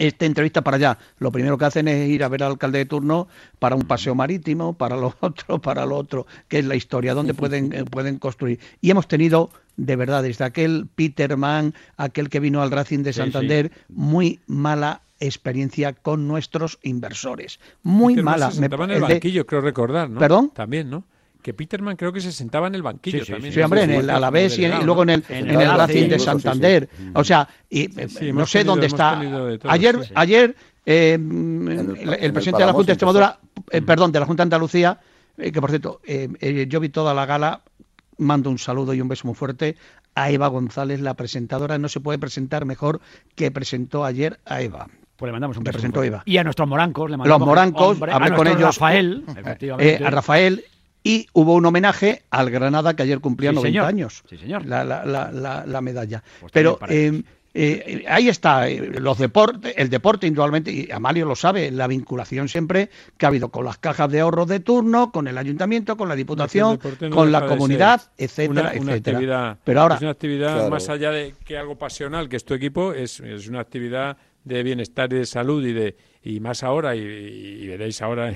[0.00, 0.98] esta entrevista para allá.
[1.18, 3.28] Lo primero que hacen es ir a ver al alcalde de turno
[3.58, 7.34] para un paseo marítimo, para lo otro, para lo otro, que es la historia, donde
[7.34, 8.58] pueden, eh, pueden construir.
[8.80, 13.18] Y hemos tenido, de verdad, desde aquel Peterman, aquel que vino al Racing de Sí,
[13.18, 17.60] Santander, muy mala experiencia con nuestros inversores.
[17.82, 18.50] Muy Peterman mala.
[18.52, 20.18] Se sentaba en Me- el de- banquillo, creo recordar, ¿no?
[20.18, 20.50] ¿Perdón?
[20.54, 21.04] También, ¿no?
[21.42, 23.52] Que Peterman creo que se sentaba en el banquillo también.
[23.52, 26.18] Sí, hombre, en el Alavés y, en- y luego en el, en el Racing de
[26.18, 26.88] Santander.
[27.14, 29.16] O sea, y, eh, sí, no sé tenido- dónde está.
[29.18, 30.12] de todo, ayer, sí, sí.
[30.16, 30.54] ayer
[30.86, 33.66] eh, el, el el presidente de la Junta Extremadura, empezó.
[33.76, 34.98] eh, perdón, de la Junta de Andalucía,
[35.38, 37.62] eh, que por cierto, eh, eh, yo vi toda la gala,
[38.18, 39.76] mando un saludo y un beso muy fuerte
[40.14, 41.78] a Eva González, la presentadora.
[41.78, 43.00] No se puede presentar mejor
[43.34, 44.88] que presentó ayer a Eva.
[45.16, 45.74] Pues le mandamos un beso.
[45.74, 46.22] presentó Eva.
[46.24, 48.60] Y a nuestros morancos le Los mandamos morancos, hombre, hablé a con ellos.
[48.78, 50.04] Rafael, eh, efectivamente.
[50.06, 50.64] a Rafael.
[51.02, 53.86] Y hubo un homenaje al Granada que ayer cumplía Sí, 90 señor.
[53.86, 54.22] años.
[54.28, 54.66] Sí, señor.
[54.66, 56.22] La, la, la, la, la medalla.
[56.40, 57.22] Pues Pero eh,
[57.54, 62.48] eh, ahí está, eh, los deportes, el deporte indudablemente, y Amalio lo sabe, la vinculación
[62.48, 66.08] siempre que ha habido con las cajas de ahorros de turno, con el ayuntamiento, con
[66.08, 69.16] la diputación, no con la comunidad, etcétera, una, una etcétera.
[69.16, 70.70] actividad, Pero ahora, es una actividad Claro.
[70.70, 74.62] más allá de que algo pasional, que es tu equipo, es, es una actividad de
[74.62, 78.32] bienestar y de salud y de y más ahora y, veréis ahora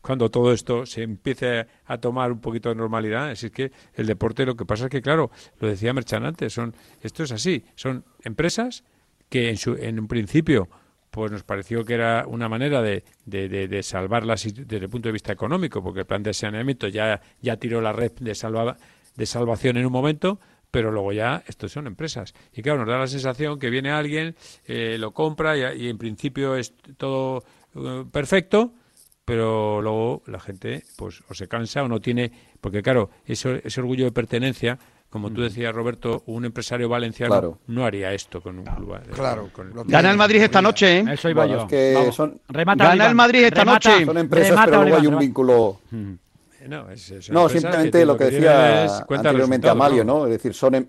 [0.00, 4.44] cuando todo esto se empiece a tomar un poquito de normalidad, decir, que el deporte
[4.44, 5.30] lo que pasa es que claro,
[5.60, 8.84] lo decía Merchan antes, son esto es así, son empresas
[9.28, 10.68] que en su en un principio
[11.12, 15.10] pues nos pareció que era una manera de, de, de, de salvarlas desde el punto
[15.10, 18.78] de vista económico, porque el plan de saneamiento ya, ya tiró la red de, salva,
[19.14, 20.40] de salvación en un momento,
[20.72, 22.34] pero luego ya estos son empresas.
[22.52, 24.34] Y claro, nos da la sensación que viene alguien,
[24.66, 27.44] eh, lo compra y, y en principio es todo
[27.76, 28.72] eh, perfecto,
[29.24, 33.80] pero luego la gente pues o se cansa o no tiene, porque claro, eso, ese
[33.80, 34.78] orgullo de pertenencia,
[35.10, 37.58] como tú decías Roberto, un empresario valenciano Claro.
[37.66, 38.94] no haría esto con un club.
[38.96, 41.04] eh, Claro, con- lo Gana el Madrid esta noche, ¿eh?
[41.12, 41.76] Eso iba Bueno, yo.
[41.76, 43.90] es que son- Remata, Gana el Madrid esta Remata.
[43.90, 44.06] noche.
[44.06, 45.20] Son empresas, Remata, pero luego hay un remata.
[45.26, 45.80] vínculo.
[45.92, 46.16] Eh,
[46.68, 48.92] No, es- No, simplemente que lo que decía es
[49.30, 50.24] anteriormente Amalio, ¿no?
[50.26, 50.86] Es decir, son em-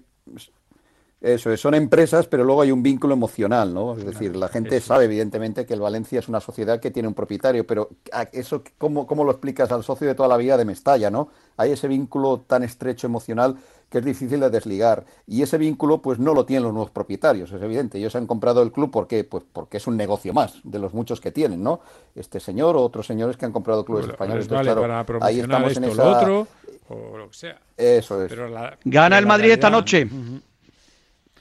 [1.21, 3.95] eso es, son empresas, pero luego hay un vínculo emocional, ¿no?
[3.97, 7.13] Es decir, la gente sabe evidentemente que el Valencia es una sociedad que tiene un
[7.13, 10.65] propietario, pero a- eso cómo, cómo lo explicas al socio de toda la vida de
[10.65, 11.29] Mestalla, ¿no?
[11.55, 13.55] Hay ese vínculo tan estrecho emocional
[13.93, 17.51] que es difícil de desligar y ese vínculo pues no lo tienen los nuevos propietarios,
[17.51, 17.99] es evidente.
[17.99, 21.21] Ellos han comprado el club porque pues porque es un negocio más de los muchos
[21.21, 21.79] que tienen, ¿no?
[22.15, 24.45] Este señor o otros señores que han comprado clubes Bueno, españoles.
[24.45, 26.47] les vale Entonces, para ahí estamos en esa lo otro,
[26.89, 27.61] o lo que sea.
[27.77, 28.29] Eso es.
[28.29, 30.09] Pero la- Gana pero el Madrid esta noche.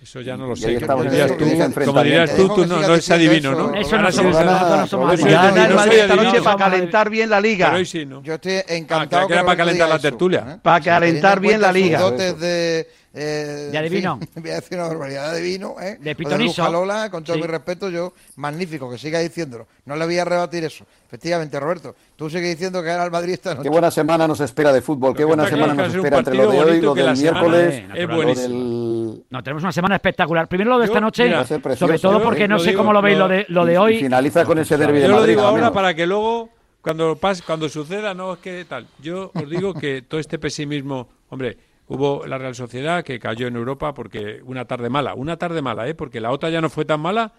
[0.03, 0.81] Eso ya no lo sé.
[0.85, 1.45] Como dirías tú,
[1.87, 3.73] como dirías tú, tú no, no es adivino, ¿no?
[3.75, 5.43] Eso no somos eres- gana- nosotros no somos Roberto, adivinos.
[5.45, 7.67] Gana el no soy Madrid esta adivino, noche para calentar bien la liga.
[7.67, 8.23] Pero hoy sí, ¿no?
[8.23, 10.45] Yo estoy Ah, encantado que era para calentar la tertulia.
[10.49, 10.57] ¿eh?
[10.61, 12.01] Para calentar en bien la liga.
[12.01, 14.19] dotes de, eh, De en adivino.
[14.19, 15.99] fin, voy a decir una barbaridad de vino, ¿eh?
[16.01, 16.71] De pitonizo.
[16.71, 17.43] Lola, con todo Sí.
[17.43, 19.67] mi respeto, yo, magnífico, que siga diciéndolo.
[19.85, 20.85] No le voy a rebatir eso.
[21.07, 23.65] Efectivamente, Roberto, tú sigues diciendo que era el Madrid esta noche.
[23.65, 26.59] Qué buena semana nos espera de fútbol, qué buena semana nos espera entre lo de
[26.61, 29.23] hoy, lo del miércoles, es lo del...
[29.29, 30.49] No, tenemos una semana espectacular.
[30.49, 32.93] Primero lo de esta Yo- noche, mira, sobre todo Yo porque no sé digo, cómo
[32.95, 33.99] lo veis lo- lo de, lo de y hoy.
[33.99, 35.31] finaliza con ese derbi de Yo lo Madrid.
[35.35, 36.49] digo ahora para que luego,
[36.81, 38.87] cuando pase, cuando suceda, no es que tal.
[39.01, 41.59] Yo os digo que todo este pesimismo, hombre,
[41.93, 45.87] hubo la Real Sociedad que cayó en Europa porque una tarde mala, una tarde mala,
[45.89, 45.95] ¿eh?
[45.95, 47.35] Porque la otra ya no fue tan mala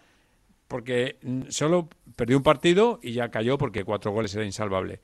[0.67, 5.01] porque mm, solo perdió un partido y ya cayó porque cuatro goles era insalvable.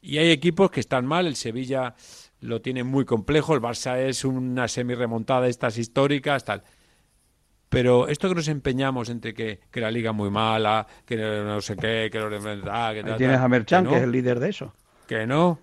[0.00, 1.94] Y hay equipos que están mal, el Sevilla
[2.40, 6.64] lo tiene muy complejo, el Barça es una semi-remontada de estas históricas, tal.
[7.68, 11.76] Pero esto que nos empeñamos entre que, que la liga muy mala, que no sé
[11.76, 14.12] qué, que los de ah, que Ahí tal, tienes a Merchan, no, que es el
[14.12, 14.74] líder de eso.
[15.06, 15.58] que no,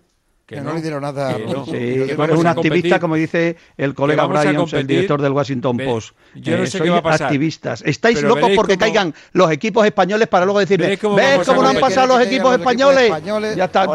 [0.50, 1.38] que, no, le dieron nada.
[1.70, 6.16] Sí, un activista, como dice el colega Brian, el director del Washington Post.
[6.34, 7.84] Yo no eh, qué activistas.
[7.86, 12.26] Estáis locos porque caigan los equipos españoles para luego decirle, cómo, no han pasado los
[12.26, 13.14] equipos españoles?
[13.56, 13.86] Ya está,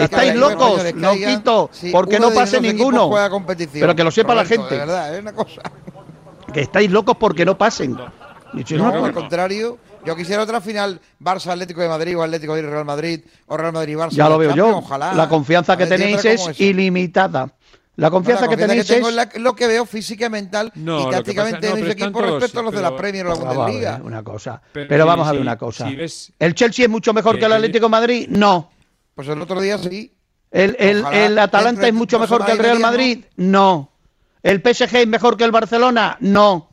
[0.00, 3.10] Estáis locos, loquitos, sí, porque no pase ninguno.
[3.70, 4.80] Pero que lo sepa la gente.
[6.54, 7.98] Que estáis locos porque no pasen.
[7.98, 9.78] Al contrario...
[10.04, 13.72] Yo quisiera otra final Barça Atlético de Madrid o Atlético de Real Madrid o Real
[13.72, 14.10] Madrid Barça.
[14.10, 14.78] Ya lo veo yo.
[14.78, 15.14] Ojalá.
[15.14, 17.54] La confianza que tenéis es ilimitada.
[17.96, 19.38] La confianza, que tenéis que es...
[19.38, 22.96] Lo que veo física, mental no, y tácticamente de no, respecto a los de la
[22.96, 24.00] Premier o la ah, Bundesliga.
[24.02, 24.62] Una cosa.
[24.72, 25.88] Pero, vamos a ver una cosa.
[26.38, 28.28] ¿El Chelsea es mucho mejor que, el Atlético de Madrid?
[28.30, 28.70] No.
[29.14, 30.16] Pues el otro día sí.
[30.50, 33.24] ¿El, el, el Atalanta es mucho mejor que el Real Madrid?
[33.36, 33.92] No.
[34.42, 36.16] ¿El PSG es mejor que el Barcelona?
[36.20, 36.70] No.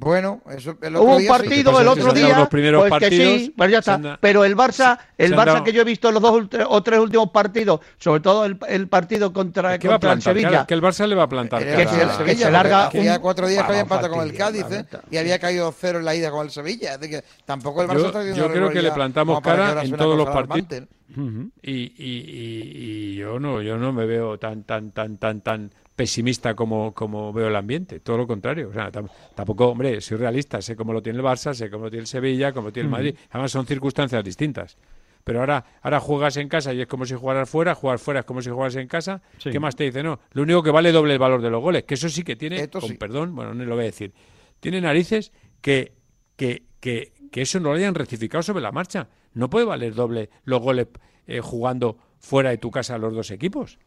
[0.00, 3.54] Bueno, eso Hubo un partido pues el otro día, los primeros pues partidos, que sí,
[3.54, 4.18] pues ya está.
[4.18, 7.30] Pero el Barça, el Barça que yo he visto en los dos o tres últimos
[7.30, 8.56] partidos, sobre todo el,
[8.88, 10.66] partido contra, contra va a plantar, el Sevilla.
[10.66, 11.62] Que el Barça le va a plantar.
[11.62, 12.88] Eh, que, cara, se, la, que se, larga.
[12.88, 16.06] Que cuatro días que había empatado con el Cádiz eh, y había caído cero en
[16.06, 16.94] la ida con el Sevilla.
[16.94, 19.94] Es decir, que tampoco el Barça yo, está Yo creo que le plantamos cara en
[19.96, 20.88] todos los partidos.
[21.16, 25.40] Uh y, y, y, y, yo no yo no me veo tan tan tan tan
[25.40, 28.70] tan pesimista como, como veo el ambiente, todo lo contrario.
[28.70, 28.90] O sea,
[29.34, 32.06] tampoco, hombre, soy realista, sé cómo lo tiene el Barça, sé cómo lo tiene el
[32.06, 33.14] Sevilla, cómo lo tiene el Madrid.
[33.28, 34.78] Además, son circunstancias distintas.
[35.24, 38.26] Pero ahora, ahora juegas en casa y es como si jugaras fuera, jugar fuera es
[38.26, 39.20] como si jugaras en casa.
[39.42, 40.02] ¿Qué más te dice?
[40.02, 42.34] No, lo único que vale doble el valor de los goles, que eso sí que
[42.34, 44.14] tiene, con perdón, bueno, no lo voy a decir,
[44.58, 45.92] tiene narices que,
[46.36, 49.10] que, que, que eso no lo hayan rectificado sobre la marcha.
[49.34, 50.86] No puede valer doble los goles
[51.26, 53.78] eh, jugando fuera de tu casa los dos equipos.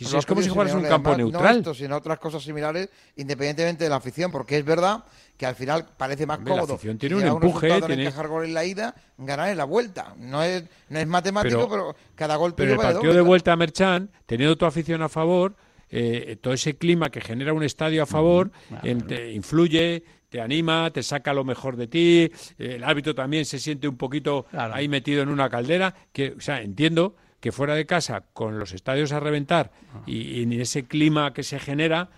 [0.00, 1.54] Es como si jugaras un campo además, neutral.
[1.54, 5.04] No esto, sino otras cosas similares, independientemente de la afición, porque es verdad
[5.36, 6.68] que al final parece más Hombre, cómodo.
[6.68, 10.14] La afición tiene un empuje, tiene encajar gol en la ida, ganar en la vuelta.
[10.18, 13.56] No es, no es matemático, pero, pero cada gol Pero el partido de vuelta a
[13.56, 15.56] Merchan, teniendo tu afición a favor,
[15.90, 20.40] eh, todo ese clima que genera un estadio a favor, ah, en, te influye, te
[20.40, 24.46] anima, te saca lo mejor de ti, eh, el árbitro también se siente un poquito
[24.50, 24.74] claro.
[24.74, 28.72] ahí metido en una caldera, que, o sea, entiendo que fuera de casa, con los
[28.72, 29.70] estadios a reventar
[30.06, 32.10] y, y en ese clima que se genera,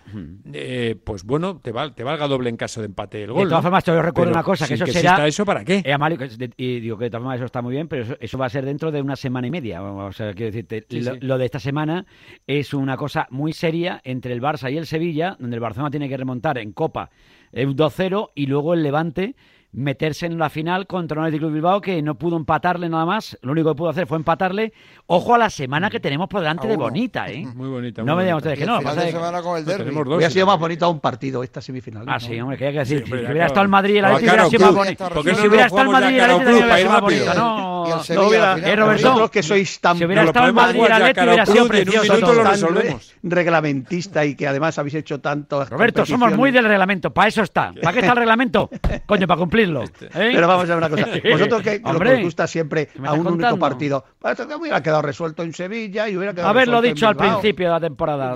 [0.51, 3.43] eh, pues bueno, te, valga doble en caso de empate el gol.
[3.43, 3.93] De todas ¿no?
[3.93, 5.11] yo recuerdo una cosa, que eso que será...
[5.11, 5.83] Exista eso para qué?
[5.85, 8.49] Eh, y digo que de todas formas eso está muy bien, pero eso, va a
[8.49, 9.83] ser dentro de una semana y media.
[9.83, 10.85] O sea, quiero decirte,
[11.21, 12.05] lo, de esta semana
[12.47, 16.09] es una cosa muy seria entre el Barça y el Sevilla, donde el Barcelona tiene
[16.09, 17.11] que remontar en Copa
[17.51, 19.35] eh, un 2-0 y luego el Levante
[19.73, 23.53] meterse en la final contra un Atlético Bilbao que no pudo empatarle nada más, lo
[23.53, 24.73] único que pudo hacer fue empatarle.
[25.07, 27.45] Ojo a la semana que tenemos por delante de bonita, ¿eh?
[27.55, 28.01] Muy bonita.
[28.01, 28.81] Muy no me digan ustedes que no.
[28.81, 29.93] Pasa de semana con el derbi.
[29.93, 32.03] No, Hubiera sido más bonito un partido esta semifinal.
[32.07, 32.19] Ah, ¿no?
[32.19, 32.99] sí, hombre, que hay que decir.
[32.99, 35.09] Sí, si, hombre, si hubiera estado el Madrid, el Atlético hubiera sido más bonita.
[35.09, 35.35] bonito.
[35.41, 37.71] Si hubiera estado el Madrid, el Atlético hubiera sido más bonito, ¿no?
[37.81, 41.45] No hubiera, eh, Roberto, que sois tan si hubiera estado el Madrid, el Atlético hubiera
[41.45, 42.13] sido precioso.
[42.13, 43.15] un lo resolvemos.
[43.23, 45.63] reglamentista y que además habéis hecho tanto.
[45.65, 47.11] Roberto, somos muy del reglamento.
[47.13, 47.73] Para eso está.
[47.81, 48.69] ¿Para qué está el reglamento?
[49.05, 50.05] Coño, para cumplir este.
[50.07, 50.31] ¿eh?
[50.33, 51.07] Pero vamos a ver una cosa.
[51.31, 54.03] Vosotros que lo que os gusta siempre a un único partido.
[54.19, 57.67] Pues esto que hubiera quedado resuelto en Sevilla y hubiera quedado Haberlo dicho al principio
[57.67, 58.33] de la temporada.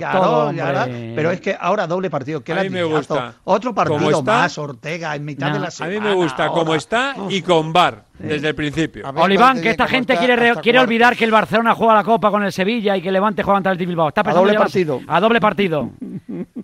[1.14, 2.42] Pero es que ahora doble partido.
[2.42, 3.34] ¿Qué a mí me gusta.
[3.44, 5.96] Otro partido más, Ortega, en mitad de la semana.
[5.96, 8.04] A mí me gusta como está y con VAR.
[8.18, 9.04] Desde el principio.
[9.16, 12.52] Oliván, que esta gente quiere, quiere olvidar que el Barcelona juega la Copa con el
[12.52, 14.08] Sevilla y que Levante juega ante el Bilbao.
[14.08, 15.00] Está a doble partido.
[15.06, 15.90] A doble partido.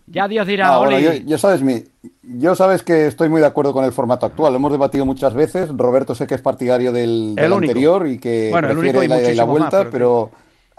[0.06, 1.24] Ya Dios dirá, no, Oli.
[1.24, 1.84] Yo, sabes mi,
[2.22, 4.52] yo sabes que estoy muy de acuerdo con el formato actual.
[4.52, 5.70] Lo hemos debatido muchas veces.
[5.74, 9.18] Roberto sé que es partidario del, del anterior y que bueno, el único y la,
[9.18, 10.30] la, vuelta, pero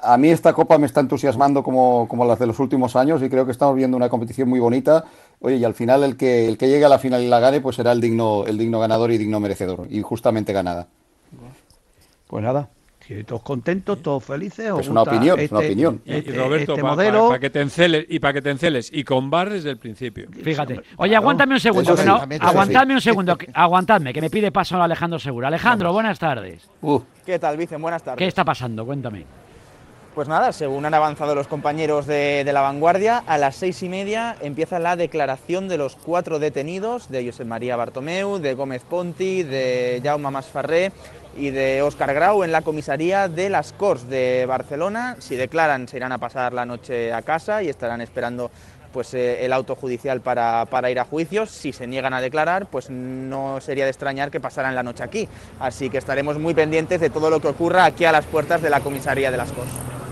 [0.04, 3.30] a mí esta copa me está entusiasmando como, como, las de los últimos años y
[3.30, 5.06] creo que estamos viendo una competición muy bonita.
[5.40, 7.62] Oye, y al final el que, el que llegue a la final y la gane,
[7.62, 10.88] pues será el digno, el digno ganador y digno merecedor, y justamente ganada.
[12.28, 12.70] Pues nada,
[13.26, 14.72] todos contentos, todos felices.
[14.80, 16.02] Es una opinión, una este opinión.
[16.06, 19.04] Este y, y Roberto, este para que te enceles y para que te enceles y
[19.04, 20.28] con bar desde el principio.
[20.44, 20.82] Fíjate.
[20.98, 22.08] Oye, aguantadme un segundo, sí,
[22.40, 25.50] aguantadme un segundo, que, aguantadme, que me pide paso Alejandro Segura.
[25.50, 26.68] Alejandro, buenas tardes.
[26.82, 27.00] Uh.
[27.26, 27.82] ¿Qué tal, Vicen?
[27.82, 28.18] Buenas tardes.
[28.18, 28.86] ¿Qué está pasando?
[28.86, 29.26] Cuéntame.
[30.14, 34.36] Pues nada, según han avanzado los compañeros de, la vanguardia, a las seis y media
[34.42, 40.02] empieza la declaración de los cuatro detenidos, de José María Bartomeu, de Gómez Ponti, de
[40.04, 40.92] Jaume Masfarré
[41.36, 45.16] y de Óscar Grau en la comisaría de las Corts de Barcelona.
[45.18, 48.52] Si declaran, se irán a pasar la noche a casa y estarán esperando
[48.92, 51.50] pues eh, el auto judicial para, para, ir a juicios.
[51.50, 55.28] Si se niegan a declarar, pues no sería de extrañar que pasaran la noche aquí.
[55.60, 58.70] Así que estaremos muy pendientes de todo lo que ocurra aquí a las puertas de
[58.70, 60.03] la comisaría de las Corts.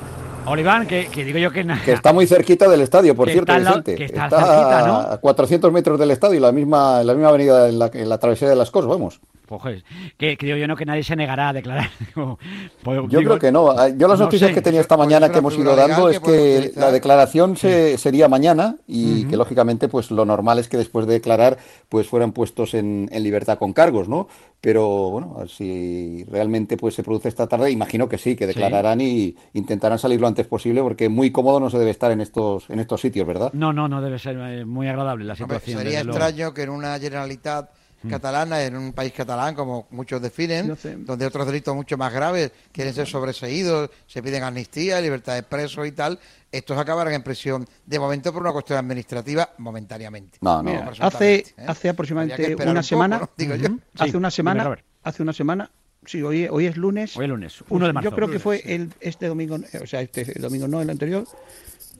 [0.46, 1.66] Oliván, que, digo yo que...
[1.86, 3.96] Que está muy cerquita del estadio, por cierto, está Vicente.
[3.96, 4.98] Que está, cerquita, ¿no?
[5.00, 8.50] a 400 metros del estadio, la misma, la misma avenida en la, en la travesía
[8.50, 9.22] de las Cos, vamos.
[9.60, 9.84] Pues, joder,
[10.18, 11.90] que creo yo no que nadie se negará a declarar.
[12.16, 12.40] Digo,
[12.84, 13.72] pues, Yo digo, creo que no.
[13.72, 14.54] Ah, Yo las no noticias sé.
[14.56, 18.78] que tenía esta mañana que hemos ido dando es que la declaración se, sería mañana
[18.88, 21.58] y que lógicamente pues lo normal es que después de declarar
[21.90, 24.28] pues fueran puestos en, en libertad con cargos, ¿no?
[24.62, 29.36] Pero bueno, si realmente pues se produce esta tarde, imagino que sí, que declararán y
[29.54, 32.80] intentarán salir lo antes posible porque muy cómodo no se debe estar en estos en
[32.80, 33.50] estos sitios, ¿verdad?
[33.54, 35.80] No, no, no debe ser eh, muy agradable la Hombre, situación.
[35.80, 36.18] sería luego.
[36.20, 37.70] extraño que en una generalitat
[38.04, 38.10] Mm.
[38.10, 40.76] catalana, en un país catalán, como muchos definen,
[41.06, 45.86] donde otros delitos mucho más graves quieren ser sobreseídos, se piden amnistía, libertad de presos
[45.88, 46.18] y tal,
[46.52, 50.40] estos acabarán en prisión de momento por una cuestión administrativa momentáneamente.
[50.42, 51.66] No, Mira, presuntamente, hace, ¿eh?
[51.68, 53.30] hace aproximadamente una un poco, semana, ¿no?
[53.38, 53.68] Digo yo.
[53.70, 53.80] Ujú.
[54.00, 55.70] hace una semana, hace una semana,
[56.06, 57.16] sí, hoy, hoy es lunes.
[57.16, 58.10] Hoy es lunes, Pues 1 de marzo.
[58.10, 61.26] Yo creo que fue el, este domingo, eh, o sea, este domingo no, el anterior.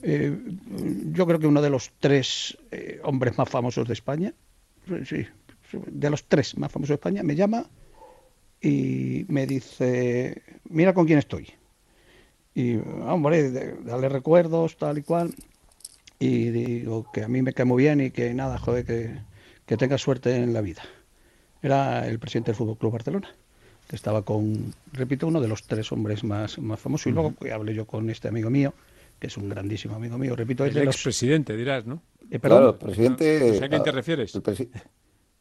[0.04, 0.36] eh,
[1.14, 4.34] yo creo que uno de los tres eh, hombres más famosos de España,
[5.06, 5.26] sí,
[5.88, 7.66] de los tres más famosos de España, me llama
[8.62, 11.48] y me dice, mira con quién estoy.
[12.54, 13.50] Y, hombre,
[13.84, 15.34] darle recuerdos, tal y cual.
[16.20, 19.16] Y digo que a mí me cae muy bien y que nada, joder, que,
[19.66, 20.84] que tenga suerte en la vida.
[21.64, 23.30] Era el presidente del Fútbol Club Barcelona,
[23.88, 27.08] que estaba con, repito, uno de los tres hombres más, más famosos.
[27.08, 28.74] Y luego que hablé yo con este amigo mío,
[29.20, 30.96] que es un grandísimo amigo mío, repito, es El de los.
[30.96, 32.02] expresidente, dirás, ¿no?
[32.30, 32.60] Eh, perdón.
[32.60, 33.40] Claro, presidente.
[33.54, 34.36] No sé a quién te refieres.
[34.36, 34.70] el presi-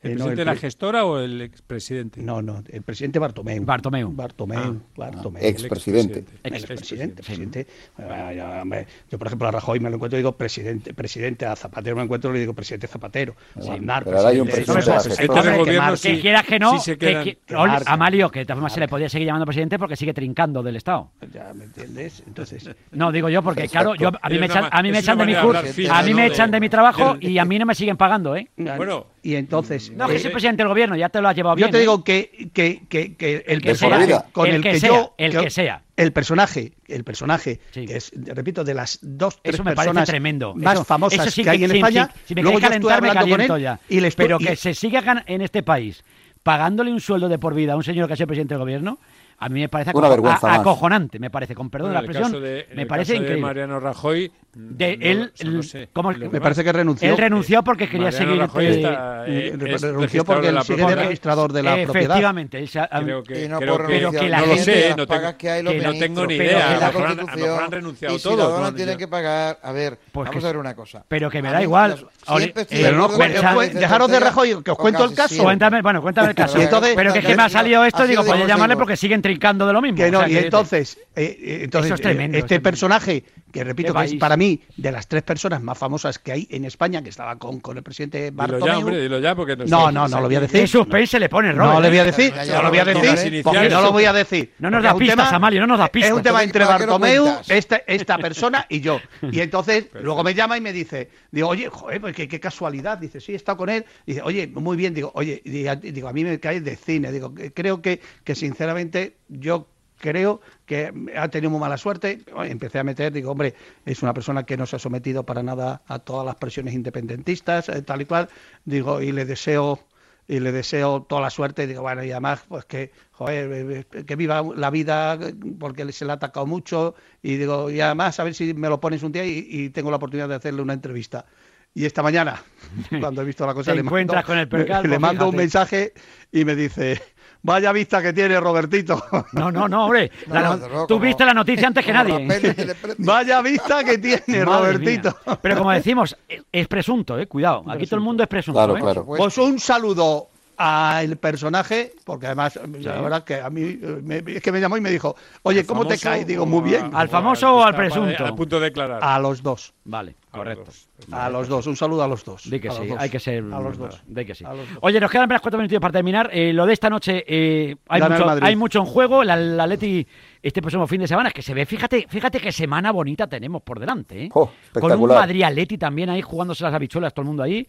[0.02, 2.22] ¿El Eh, no, presidente el de la pre- gestora o el expresidente?
[2.22, 3.62] No, no, el presidente Bartomeu.
[3.64, 4.10] Bartomeu.
[4.10, 5.42] Bartomeu, Bartomeu.
[5.44, 6.24] expresidente.
[6.42, 7.66] El expresidente, presidente.
[7.98, 11.44] Ah, ya, hombre, Yo, por ejemplo, a Rajoy me lo encuentro y digo presidente, presidente,
[11.44, 13.34] a Zapatero me encuentro y le digo presidente Zapatero.
[13.60, 15.40] Sí, Aznar, pero ahora hay un presidente- presidente de la Hombre, gestora.
[15.40, 17.84] hombre, de que Que quieras que no, sí se que- quedan- que- que Ol- marque.
[17.90, 20.62] a Mario, que de todas formas se le podía seguir llamando presidente porque sigue trincando
[20.62, 21.10] del Estado.
[21.32, 22.22] Ya, ¿me entiendes?
[22.26, 25.18] Entonces, No, digo yo porque, claro, yo, a mí me echan, a mí me echan
[25.18, 27.74] de mi curso, a mí me echan de mi trabajo y a mí no me
[27.74, 28.48] siguen pagando, ¿eh?
[28.56, 29.90] Bueno, y entonces.
[29.92, 31.70] No, que eh, soy presidente del gobierno, ya te lo has llevado Yo bien.
[31.72, 31.80] te ¿eh?
[31.80, 34.88] digo que, que, que, que el que personaje sea, con el el, que que, sea,
[34.90, 35.82] yo el que sea.
[35.96, 37.86] el personaje el personaje Sí.
[37.86, 40.54] que es repito de las dos tres Eso me parece personas tremendo.
[40.54, 42.68] más Eso- famosas eso sí que hay en sí, España sí, si me luego yo
[42.68, 43.80] me hablando con él ya.
[43.88, 46.02] y le estoy- Pero y- que se siga gan- en este país
[46.42, 48.98] pagándole un sueldo de por vida a un señor que ha sido presidente del gobierno,
[49.36, 52.12] a mí me parece Una vergüenza a- acojonante, me parece, con perdón bueno, de la
[52.12, 53.42] expresión, de, me el parece caso de increíble.
[53.46, 55.88] Mariano Rajoy, De no, él, eso no sé.
[55.92, 59.46] ¿cómo- me parece que renunció Él renunció porque quería Mariano seguir Rajoy eh, está, eh,
[59.46, 61.02] eh, renunció registrador porque de él la sigue propiedad.
[61.04, 62.70] registrador de la propiedad Efectivamente, él
[63.04, 64.96] Creo que, Y no creo por que- Pero que la no lo gente- sé, las
[64.96, 66.66] no tengo, que hay los que no tengo ni idea.
[66.66, 68.34] A la lo mejor han- a lo Constitución, mejor han renunciado y todos.
[68.34, 68.98] Ciudadanos bueno, tienen ya.
[68.98, 71.62] que pagar a ver Pues vamos que- a ver una cosa pero que me da
[71.62, 71.92] igual.
[71.92, 75.42] eh, de no, dejaros de Rajoy, que os cuento el caso.
[75.44, 76.58] Cuéntame, bueno, cuéntame el caso.
[76.58, 79.72] Pero que es que me ha salido esto, digo, pues llamarle porque siguen trincando de
[79.72, 79.96] lo mismo.
[79.96, 83.22] que no, y entonces, eh, eh, entonces Eso es tremendo, eh, este personaje,
[83.52, 86.64] que repito que es para mí de las tres personas más famosas que hay en
[86.64, 88.66] España, que estaba con, con el presidente Dilo Bartomeu.
[88.66, 90.68] ya, hombre, dilo ya, porque no No, sé- no, no lo voy a decir.
[90.68, 91.74] Suspense le pone, Robert.
[91.74, 92.06] No le voy a ¿eh?
[92.06, 94.52] decir, no lo voy a decir, no, porque no, no lo voy a decir.
[94.58, 96.12] No nos es un pistas, Amalio, no nos das Es pistas.
[96.12, 99.00] un tema entre ¿Para qué lo Bartomeu, esta, esta persona y yo.
[99.30, 102.98] Y entonces luego me llama y me dice, digo, oye, joder, pues qué, qué casualidad.
[102.98, 103.84] Dice, sí, he estado con él.
[104.06, 104.94] Dice, oye, muy bien.
[104.94, 107.10] Digo, oye, digo, a mí me cae de cine.
[107.12, 109.66] Digo, creo que, que sinceramente yo
[110.00, 112.20] creo que ha tenido muy mala suerte.
[112.44, 115.82] Empecé a meter, digo, hombre, es una persona que no se ha sometido para nada
[115.86, 118.28] a todas las presiones independentistas, eh, tal y cual.
[118.64, 119.78] Digo, y le deseo
[120.26, 121.66] y le deseo toda la suerte.
[121.66, 125.18] Digo, bueno, y además, pues que, joder, eh, eh, que viva la vida
[125.58, 126.94] porque se le ha atacado mucho.
[127.22, 129.90] Y digo, y además, a ver si me lo pones un día y, y tengo
[129.90, 131.26] la oportunidad de hacerle una entrevista.
[131.74, 132.42] Y esta mañana,
[133.00, 135.92] cuando he visto la cosa, le mando, con el percal, le mando un mensaje
[136.32, 137.00] y me dice,
[137.42, 139.02] vaya vista que tiene Robertito.
[139.32, 140.10] No, no, no, hombre.
[140.26, 142.26] No, no, no- tú viste la noticia antes que nadie.
[142.98, 145.16] vaya vista que tiene Madre Robertito.
[145.26, 145.38] mía.
[145.42, 147.64] Pero como decimos, es- es presunto, eh, cuidado.
[147.68, 148.58] Aquí todo el mundo es presunto.
[148.58, 148.80] Claro, ¿eh?
[148.80, 149.04] claro.
[149.06, 150.28] Pues un saludo
[150.62, 154.76] al personaje, porque además, la verdad que a mí, eh, me- es que me llamó
[154.76, 156.26] y me dijo, oye, ¿Al ¿cómo te cae?
[156.26, 156.90] Digo, muy bien.
[156.92, 158.26] ¿Al famoso o al presunto?
[158.26, 159.00] A punto de declarar.
[159.02, 159.72] A los dos.
[159.84, 160.70] Vale, correcto.
[161.12, 162.42] A los dos, un saludo a los dos.
[162.50, 162.98] Di que a los sí, dos.
[163.00, 163.42] hay que ser.
[163.42, 164.02] A los dos.
[164.06, 164.44] Di que sí.
[164.44, 164.78] A los dos.
[164.82, 166.28] Oye, nos quedan apenas cuatro minutos para terminar.
[166.30, 169.24] Eh, lo de esta noche, eh, hay, Gana mucho, hay mucho en juego.
[169.24, 170.06] La, la Leti
[170.42, 173.62] este próximo fin de semana, es que se ve, fíjate, fíjate qué semana bonita tenemos
[173.62, 174.24] por delante.
[174.24, 174.28] ¿eh?
[174.34, 175.08] Oh, Con un.
[175.08, 177.66] Madrid Atleti también ahí jugándose las habichuelas, todo el mundo ahí.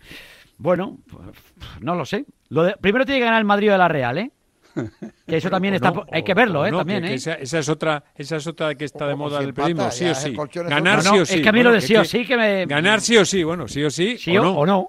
[0.61, 1.27] Bueno, pues,
[1.81, 2.25] no lo sé.
[2.49, 4.31] Lo de- primero tiene que ganar el Madrid de la Real, ¿eh?
[5.27, 5.91] Que eso también está.
[5.91, 6.71] no, hay que verlo, ¿eh?
[6.71, 7.15] no, también, que- que ¿eh?
[7.17, 10.05] esa, esa es otra, esa es otra que está de moda si del periodismo, sí
[10.05, 10.33] o sí.
[10.53, 11.35] Ganar sí o sí.
[11.35, 12.65] es que a mí lo Bueno, de sí o sí que me.
[12.67, 14.51] Ganar sí o sí, bueno, sí o sí, Sí o o, no.
[14.59, 14.87] o no.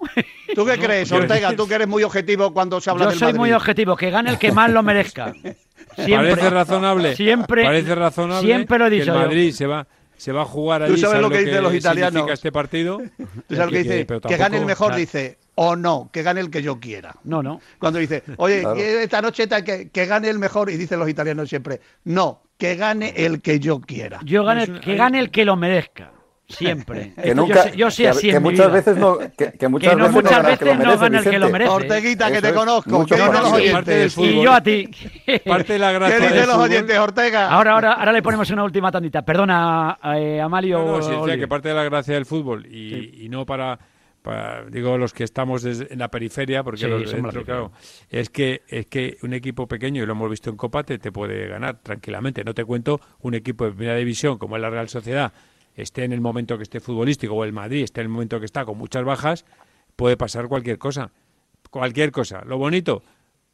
[0.55, 1.53] ¿Tú qué crees, yo- Ortega?
[1.55, 3.39] Tú que eres muy objetivo cuando se habla Yo del soy Madrid.
[3.39, 5.33] muy objetivo, que gane el que más lo merezca.
[5.97, 7.15] Siempre, Parece razonable.
[7.17, 8.47] Siempre, Parece razonable.
[8.47, 9.11] Siempre lo he que dicho.
[9.13, 9.25] el yo.
[9.25, 9.85] Madrid se va
[10.17, 11.01] se va a jugar ¿Tú allí.
[11.01, 12.29] sabes lo que dicen los italianos?
[12.31, 12.97] este partido?
[13.47, 14.05] ¿Tú sabes lo que dice?
[14.05, 17.15] pero que gane el tampoco- mejor, dice, o no, que gane el que yo quiera.
[17.23, 17.59] No, no.
[17.79, 18.75] Cuando dice, oye, Claro.
[18.79, 23.13] esta noche que, que gane el mejor, y dicen los italianos siempre, no, que gane
[23.15, 24.19] el que yo quiera.
[24.23, 26.11] Yo gane, que gane el que lo merezca.
[26.57, 27.13] Siempre.
[27.23, 28.75] Que nunca, yo, que- así que en mi muchas vida.
[28.75, 30.85] veces no, que, que muchas Que no, veces muchas gana el que lo veces no
[30.89, 31.51] merece, gana el que lo Vicente.
[31.51, 31.71] merece.
[31.71, 32.53] Orteguita, que Eso te es.
[32.53, 33.43] conozco, Mucho ¿qué dicen más.
[33.43, 34.17] los Sí, oyentes?
[34.17, 34.89] Y yo a ti.
[35.45, 37.49] Parte de la gracia ¿Qué del dicen los fútbol- oyentes, Ortega?
[37.49, 39.21] Ahora, ahora, ahora le ponemos una última tandita.
[39.23, 40.79] Perdona, eh, Amalio.
[40.79, 41.39] No, no, sí, decía Oliver.
[41.39, 43.77] que parte de la gracia del fútbol y, y no para,
[44.21, 47.71] para, digo, los que estamos desde- en la periferia, porque Sí, los dentro, claro,
[48.09, 51.11] es que, es que un equipo pequeño, y lo hemos visto en Copa, te, te
[51.11, 52.43] puede ganar tranquilamente.
[52.43, 55.33] No te cuento un equipo de primera división como es la Real Sociedad,
[55.75, 58.45] esté en el momento que esté futbolístico, o el Madrid esté en el momento que
[58.45, 59.45] está con muchas bajas,
[59.95, 61.11] puede pasar cualquier cosa.
[61.69, 62.43] Cualquier cosa.
[62.45, 63.03] Lo bonito,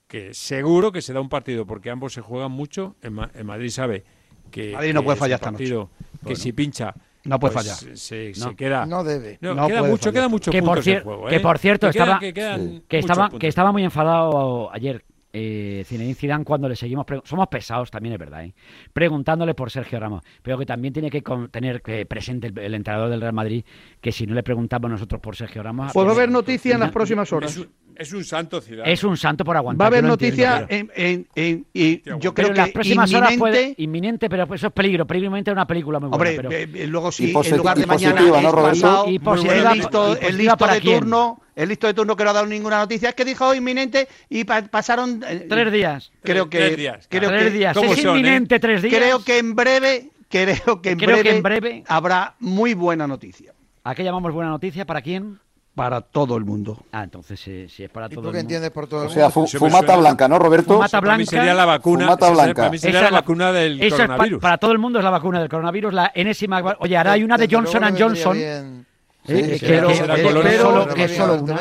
[0.08, 2.96] que seguro que se da un partido, porque ambos se juegan mucho.
[3.10, 4.04] Ma- en Madrid sabe
[4.52, 5.64] que, Madrid no que puede fallar esta noche.
[5.64, 5.90] partido
[6.20, 6.36] que Bueno.
[6.40, 6.94] si pincha
[7.26, 7.98] No puede pues, fallar.
[7.98, 8.56] Se, se No.
[8.56, 8.86] queda.
[8.86, 9.38] No debe.
[9.42, 10.14] No, No queda mucho, fallar.
[10.14, 11.40] queda mucho que por, cier- juego, que ¿eh?
[11.40, 16.68] por cierto Que estaba que estaba que estaba muy enfadado ayer eh, Zinedine Zidane cuando
[16.68, 18.54] le seguimos somos pesados también es verdad ¿eh?
[18.94, 23.10] preguntándole por Sergio Ramos pero que también tiene que tener que presente el, el entrenador
[23.10, 23.64] del Real Madrid
[24.02, 26.74] que si no le preguntamos nosotros por Sergio Ramos Pues va a tiene- haber noticia
[26.74, 27.58] en las próximas horas.
[27.58, 27.68] Es
[28.00, 28.92] es un santo Zidane.
[28.92, 32.02] es un santo por aguantar Va a haber entiendo, noticia pero- en, en- en- y
[32.04, 35.06] yo pero creo en que las próximas horas inminente, puede inminente pero eso es peligro
[35.06, 37.78] peligro inminente es una película muy buena Hombre, pero- eh, eh, luego sí, en lugar
[37.78, 38.22] de y mañana
[38.52, 41.00] pasado, Y el positiva- listo, el positiva listo para de quién?
[41.00, 44.08] turno, el listo de turno que no ha dado ninguna noticia, es que dijo inminente
[44.30, 47.94] y pa- pasaron eh, tres días Creo que Tres días, creo tres que días ¿cómo
[47.94, 48.20] es son, eh?
[48.20, 51.84] inminente tres días creo que en breve creo que en Creo que breve en breve-
[51.88, 54.86] habrá muy buena noticia ¿a qué llamamos buena noticia?
[54.86, 55.40] ¿para quién?
[55.80, 56.84] Para todo el mundo.
[56.92, 59.02] ah entonces si, si es para ¿Y todo tú el qué mundo entiendes por todo
[59.04, 59.34] el O sea, mundo?
[59.34, 60.74] fu- Eso me fumata blanca, ¿no, Roberto?
[60.76, 61.32] Fumata Para mí blanca.
[61.38, 62.04] sería la vacuna.
[62.06, 62.54] Fumata blanca.
[62.54, 64.42] Para mí sería Esa la es la- vacuna del Eso es pa- coronavirus.
[64.42, 66.76] para todo el mundo es la vacuna del coronavirus, la enésima.
[66.80, 68.86] Oye, ahora hay una de Johnson Johnson.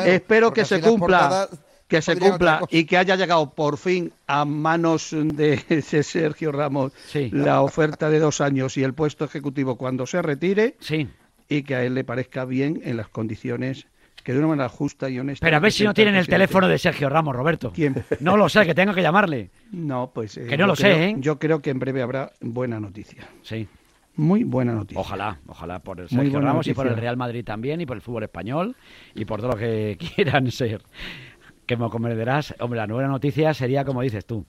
[0.05, 1.47] Espero que se cumpla,
[1.87, 6.91] que se cumpla y que haya llegado por fin a manos de ese Sergio Ramos
[7.07, 7.29] Sí.
[7.31, 11.07] la oferta de dos años y el puesto ejecutivo cuando se retire Sí.
[11.47, 13.87] y que a él le parezca bien en las condiciones
[14.21, 15.45] que de una manera justa y honesta.
[15.45, 17.71] Pero a ver si no tienen el teléfono de Sergio Ramos, Roberto.
[17.73, 18.03] ¿Quién?
[18.19, 19.49] No lo sé, que tengo que llamarle.
[19.71, 21.15] No, pues eh, Que no lo sé, ¿eh?
[21.19, 23.27] Yo creo que en breve habrá buena noticia.
[23.41, 23.67] Sí.
[24.15, 24.99] Muy buena noticia.
[24.99, 26.97] Ojalá, ojalá por el Sergio Ramos y por el.
[26.97, 28.75] Real Madrid también y por el fútbol español
[29.15, 30.81] y por todo lo que quieran ser.
[31.65, 32.53] Que me comprenderás.
[32.59, 34.45] Hombre, la buena noticia sería como dices tú.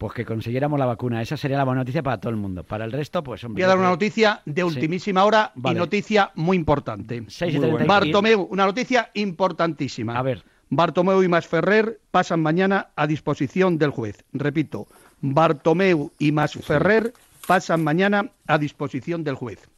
[0.00, 1.20] Pues que consiguiéramos la vacuna.
[1.20, 2.64] Esa sería la buena noticia para todo el mundo.
[2.64, 3.60] Para el resto, pues hombre.
[3.62, 5.76] Voy a dar una noticia de ultimísima hora Vale.
[5.76, 7.22] y noticia muy importante.
[7.28, 10.18] Seis y Muy treinta y- Bartomeu, una noticia importantísima.
[10.18, 10.42] A ver.
[10.70, 14.24] Bartomeu y Masferrer pasan mañana a disposición del juez.
[14.32, 14.86] Repito,
[15.20, 17.12] Bartomeu y Masferrer
[17.46, 19.68] pasan mañana a disposición del juez.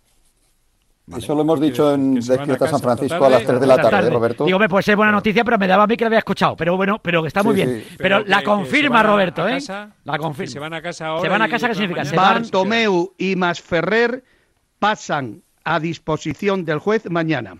[1.17, 3.47] Eso lo hemos dicho en Despierta San Francisco a las tarde.
[3.47, 4.45] 3 de la Esta tarde, Roberto.
[4.45, 6.55] Digo, me puede ser buena noticia, pero me daba a mí que lo había escuchado.
[6.57, 7.81] Pero bueno, pero que está muy Sí, bien.
[7.81, 7.95] sí.
[7.99, 9.55] Pero, Pero la que- que confirma, Roberto, ¿eh?
[9.55, 10.53] casa, La que confirma.
[10.53, 11.69] se van a casa ahora ¿Se van a casa?
[11.69, 12.01] ¿Qué significa?
[12.03, 12.11] mañana.
[12.11, 14.25] Se van- Bartomeu y Masferrer
[14.79, 17.57] pasan a disposición del juez mañana.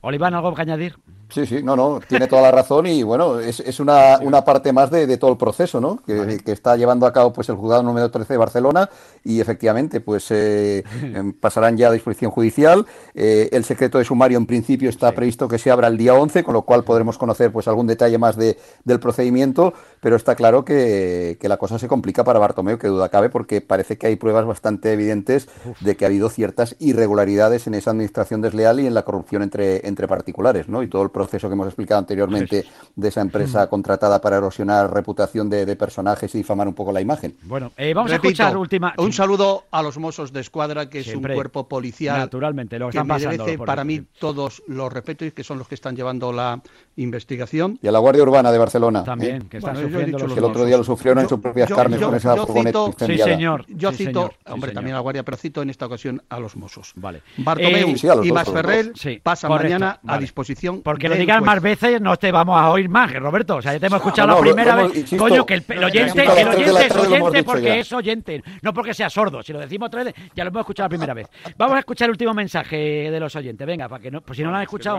[0.00, 0.96] Oliván, ¿algo que añadir?
[1.28, 4.72] Sí, sí, no, no, tiene toda la razón y bueno, es, es una, una parte
[4.72, 6.00] más de, de todo el proceso, ¿no?
[6.06, 8.88] Que, que está llevando a cabo pues el juzgado número 13 de Barcelona
[9.24, 12.86] y efectivamente pues eh, em, pasarán ya a disposición judicial.
[13.14, 16.44] Eh, el secreto de sumario en principio está previsto que se abra el día 11,
[16.44, 20.64] con lo cual podremos conocer pues algún detalle más de, del procedimiento, pero está claro
[20.64, 24.16] que, que la cosa se complica para Bartomeu, que duda cabe, porque parece que hay
[24.16, 25.48] pruebas bastante evidentes
[25.80, 29.86] de que ha habido ciertas irregularidades en esa administración desleal y en la corrupción entre,
[29.88, 30.84] entre particulares, ¿no?
[30.84, 35.48] Y todo el proceso que hemos explicado anteriormente de esa empresa contratada para erosionar reputación
[35.48, 37.34] de, de personajes y difamar un poco la imagen.
[37.44, 38.92] Bueno, eh, vamos Repito, a escuchar última.
[38.98, 41.32] Un saludo a los Mossos de Escuadra, que Siempre.
[41.32, 43.38] es un cuerpo policial Naturalmente, lo que que están pasando.
[43.44, 46.60] merece por para mí todos los respetos y que son los que están llevando la
[46.96, 47.78] investigación.
[47.82, 49.04] Y a la Guardia Urbana de Barcelona.
[49.04, 49.46] También, ¿eh?
[49.50, 51.68] que están Bueno, sufriendo dicho los que el otro día lo sufrieron en sus propias
[51.68, 53.24] yo- carnes yo- con esa furgoneta incendiada.
[53.24, 53.64] Sí, señor.
[53.68, 54.34] Yo Sí, cito, señor.
[54.48, 56.92] Hombre, también a la Guardia, pero cito en esta ocasión a los Mossos.
[56.96, 57.22] Vale.
[57.38, 58.92] Bartomeu Eh, y Masferrer
[59.22, 61.42] pasan correcto, mañana a disposición Porque lo juez.
[61.42, 63.56] más veces, no te vamos a oír más, Roberto.
[63.56, 64.96] O sea, ya te hemos escuchado No, no, la primera vez.
[64.96, 68.72] insisto, Coño, que el, el oyente, el tres oyente es oyente porque es oyente, no
[68.72, 69.42] porque sea sordo.
[69.42, 71.28] Si lo decimos otra vez, ya lo hemos escuchado la primera vez.
[71.56, 73.66] Vamos a escuchar el último mensaje de los oyentes.
[73.66, 74.98] Venga, para que no, pues si no lo han escuchado,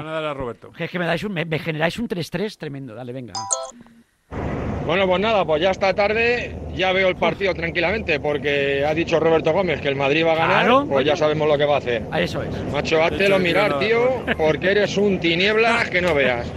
[0.78, 1.60] es que me, dais un, me, me
[1.92, 2.96] generáis un 3-3 tremendo.
[2.96, 3.34] Dale, venga.
[4.86, 9.20] Bueno, pues nada, pues ya esta tarde ya veo el partido tranquilamente porque ha dicho
[9.20, 10.86] Roberto Gómez que el Madrid va a ganar, Claro.
[10.88, 12.04] pues ya sabemos lo que va a hacer.
[12.18, 12.50] Eso es.
[12.72, 16.48] Macho, háztelo mirar, tío, porque eres un tinieblas que no veas.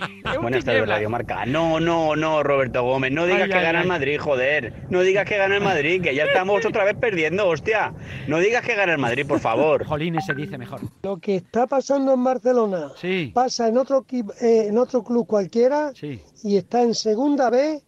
[0.40, 1.46] Buenas tardes, Radio Marca.
[1.46, 3.88] No, no, no, Roberto Gómez, no digas Ay, que ay, gana el.
[3.88, 4.72] Madrid, joder.
[4.90, 7.92] No digas que gana el Madrid, que ya estamos otra vez perdiendo, hostia.
[8.26, 9.84] No digas que gana el Madrid, por favor.
[9.86, 10.80] Jolines se dice mejor.
[11.02, 12.92] Lo que está pasando en Barcelona
[13.34, 15.92] pasa en otro, eh, en otro club cualquiera
[16.42, 17.82] y está en segunda B,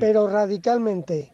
[0.00, 1.32] pero radicalmente.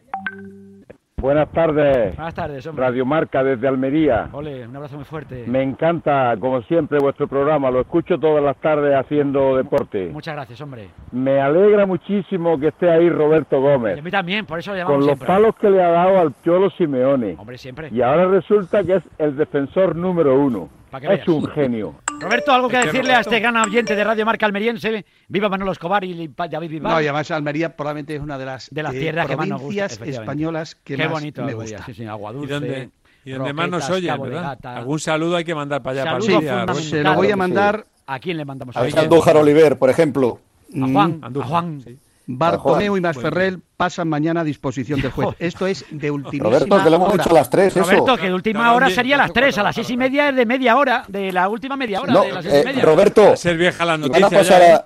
[1.21, 2.15] Buenas tardes.
[2.15, 2.85] Buenas tardes, hombre.
[2.85, 4.29] Radio Marca desde Almería.
[4.31, 5.43] Ole, un abrazo muy fuerte.
[5.47, 7.69] Me encanta, como siempre, vuestro programa.
[7.69, 10.09] Lo escucho todas las tardes haciendo deporte.
[10.13, 10.89] Muchas gracias, hombre.
[11.11, 14.03] Me alegra muchísimo que esté ahí Roberto Y a Gómez.
[14.03, 15.27] mí también, por eso Con llamamos los siempre.
[15.27, 17.35] palos que le ha dado al Cholo Simeone.
[17.37, 17.89] Hombre, siempre.
[17.91, 20.69] Y ahora resulta que es el defensor número uno.
[20.99, 21.95] Que Es un genio.
[22.19, 25.05] Roberto, algo que decirle a este gran oyente de Radio Marca Almeriense.
[25.27, 26.91] Viva Manolo Escobar y David Bisbal.
[26.93, 29.47] No, y además Almería probablemente es una de las, De las eh, tierras que más
[29.47, 31.85] nos gusta, españolas que Qué más bonito me gusta.
[31.85, 32.53] sí, sí, agua Y dulce.
[32.53, 32.89] donde,
[33.25, 34.41] y donde más nos oyen, ¿verdad?
[34.43, 34.77] Gata.
[34.77, 36.61] Algún saludo hay que mandar para allá, Saludo para.
[36.65, 36.81] Roberto.
[36.81, 38.81] Se lo voy a mandar ¿A quién le mandamos A?
[38.81, 40.39] Andújar Oliver, por ejemplo.
[40.75, 41.39] A Juan, Mm.
[41.41, 41.83] a Juan.
[42.25, 43.01] Bartomeu y.
[43.01, 45.29] Masferrel pasan mañana a disposición del juez.
[45.39, 47.23] Esto es de ultimísima Roberto, que lo hemos hora.
[47.23, 47.85] dicho a las tres, eso.
[47.85, 50.35] Roberto, que de última hora sería a las 3, a las 6 y media es
[50.35, 52.83] de media hora, de la última media hora, No, de las 6 y eh, media.
[52.83, 54.81] Roberto, Va a ser vieja la y van a noticia pasar ya, a, ¿eh?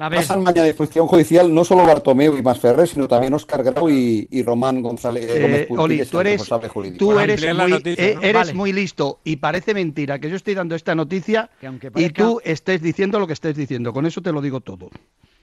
[0.00, 3.62] A ver, pasan mañana a disposición judicial no solo Bartomeu y Masferrer, sino también Óscar
[3.62, 6.42] Grau y, y Román González Eh, Gómez Puntí, Oli, tú eres,
[6.98, 8.20] tú eres, muy, noticia, eh, ¿no?
[8.22, 8.54] eres Vale.
[8.54, 12.14] muy listo y parece mentira que yo estoy dando esta noticia Que aunque y parezca-
[12.24, 13.92] tú estés diciendo lo que estés diciendo.
[13.92, 14.88] Con eso te lo digo todo.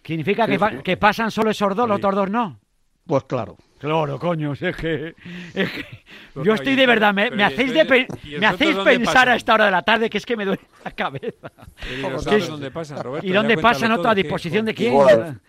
[0.05, 2.59] ¿significa que, pa- que pasan solo esos dos, los otros dos no?
[3.05, 3.57] Pues claro.
[3.77, 5.13] Claro, coño, es que,
[5.53, 5.85] es que
[6.33, 8.75] Pero, yo estoy de verdad, me, pero me ¿y hacéis, de pe- y me hacéis
[8.77, 11.51] pensar a esta hora de la tarde que es que me duele la cabeza.
[11.81, 13.27] Pero ¿y no ¿Qué sabes es- dónde pasan, Roberto?
[13.27, 14.11] ¿Y dónde pasan todo, otro?
[14.11, 14.93] ¿A disposición de quién?
[14.93, 15.39] Igual.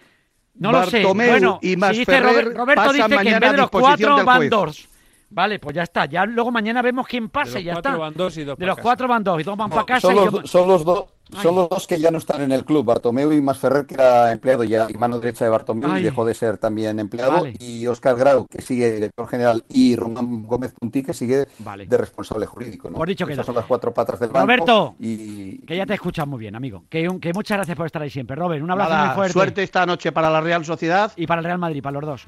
[0.58, 1.02] No lo sé.
[1.04, 4.50] Bueno, y si dice Robert- Roberto dice que en vez de los cuatro van juez.
[4.50, 4.88] dos.
[5.28, 6.06] Vale, pues ya está.
[6.06, 8.00] Ya luego mañana vemos quién pasa De y los ya cuatro está.
[8.02, 8.82] van dos y dos de los casa.
[8.82, 10.00] cuatro van dos y dos van para casa.
[10.00, 11.42] Son y yo- los, son los dos Ay.
[11.42, 14.30] son los dos que ya no están en el club, Bartomeu y Masferrer, que era
[14.30, 16.02] empleado ya, y mano derecha de Bartomeu, Ay.
[16.02, 17.54] y dejó de ser también empleado, Vale.
[17.58, 21.86] y Óscar Grau, que sigue director general, y Román Gómez Puntí, que sigue Vale.
[21.86, 22.88] de responsable jurídico.
[22.88, 22.96] ¿no?
[22.96, 23.44] Por dicho Estas queda.
[23.44, 24.46] son las cuatro patas del banco.
[24.46, 26.84] Roberto, y, que ya te escuchas muy bien, amigo.
[26.88, 28.36] Que, un- que muchas gracias por estar ahí siempre.
[28.36, 29.32] Robert, un abrazo Nada, muy fuerte.
[29.32, 32.26] suerte esta noche para la Real Sociedad Y para el Real Madrid, para los dos.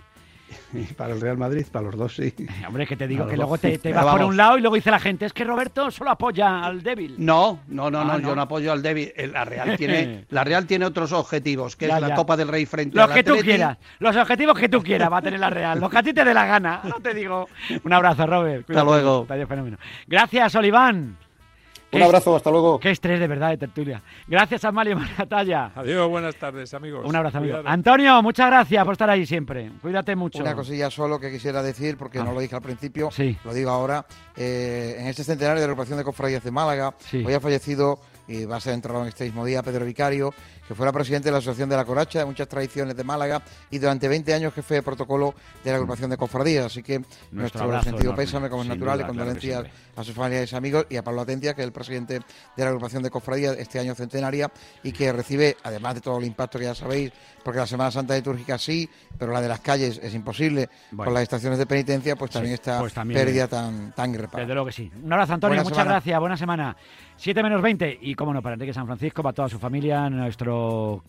[0.73, 2.35] Y para el Real Madrid, para los dos, sí.
[2.67, 4.77] Hombre, que te digo Para que luego te, te vas por un lado y luego
[4.77, 7.15] dice la gente, es que Roberto solo apoya al débil.
[7.19, 9.13] No, no, no, Ah, no, yo no apoyo al débil.
[9.17, 12.15] El- La Real tiene, la Real tiene otros objetivos, que Ya, es la ya.
[12.15, 13.49] Copa del Rey frente Los al que tú Atleti.
[13.49, 16.13] quieras, los objetivos que tú quieras va a tener la Real, los que a ti
[16.13, 17.49] te dé la gana, no te digo.
[17.85, 18.67] Un abrazo, Robert.
[18.67, 19.27] Cuídate, luego.
[19.27, 19.79] vaya fenómeno.
[20.07, 21.17] Gracias, Oliván.
[21.91, 22.79] Un abrazo, hasta luego.
[22.79, 24.03] Qué estrés de verdad de tertulia.
[24.27, 25.73] Gracias, Amalia Maratalla.
[25.75, 27.05] Adiós, buenas tardes, amigos.
[27.07, 27.55] Un abrazo, amigo.
[27.55, 27.69] Cuidado.
[27.73, 29.71] Antonio, muchas gracias por estar ahí siempre.
[29.81, 30.41] Cuídate mucho.
[30.43, 32.25] Una cosilla solo que quisiera decir, porque Ah.
[32.25, 33.37] no lo dije al principio, Sí.
[33.43, 34.05] lo digo ahora.
[34.37, 37.25] Eh, en este centenario de la agrupación de cofradías de Málaga, Sí.
[37.27, 40.35] hoy ha fallecido, y va a ser enterrado en este mismo día, Pedro Vicario,
[40.69, 43.79] que fuera presidente de la Asociación de la Coracha, de muchas tradiciones de Málaga, y
[43.79, 46.67] durante 20 años jefe de protocolo de la agrupación de cofradías.
[46.67, 47.01] Así que
[47.33, 49.65] nuestro, abrazo sentido pésame, como es natural, y condolencias
[49.97, 52.21] a sus familiares y amigos, y a Pablo Atentia, que es el presidente
[52.57, 54.51] de la agrupación de cofradías este año centenaria,
[54.83, 57.13] y que recibe, además de todo el impacto que ya sabéis,
[57.43, 58.89] porque la Semana Santa litúrgica sí,
[59.19, 61.07] pero la de las calles es imposible, Bueno.
[61.07, 64.43] con las estaciones de penitencia, pues también Sí, esta pues también, pérdida tan, tan irreparable.
[64.45, 64.91] Desde luego que sí.
[65.03, 65.55] Un abrazo, Antonio.
[65.57, 65.91] Buena Muchas semana.
[65.93, 66.21] gracias.
[66.21, 66.77] Buena semana.
[67.17, 67.99] 7 menos 20.
[68.03, 70.58] Y como no, para Enrique San Francisco, para toda su familia, nuestro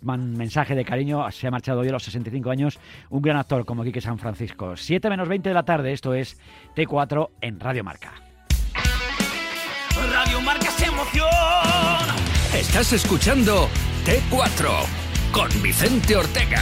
[0.01, 1.29] man- mensaje de cariño.
[1.31, 2.79] Se ha marchado hoy a los 65 años.
[3.09, 4.75] Un gran actor como Quique San Francisco.
[4.75, 5.91] 7 menos 20 de la tarde.
[5.93, 6.37] Esto es
[6.75, 8.13] T4 en Radio Marca.
[10.11, 11.27] Radio Marca se emoción.
[12.53, 13.67] Estás escuchando
[14.05, 14.69] T4
[15.31, 16.61] con Vicente Ortega.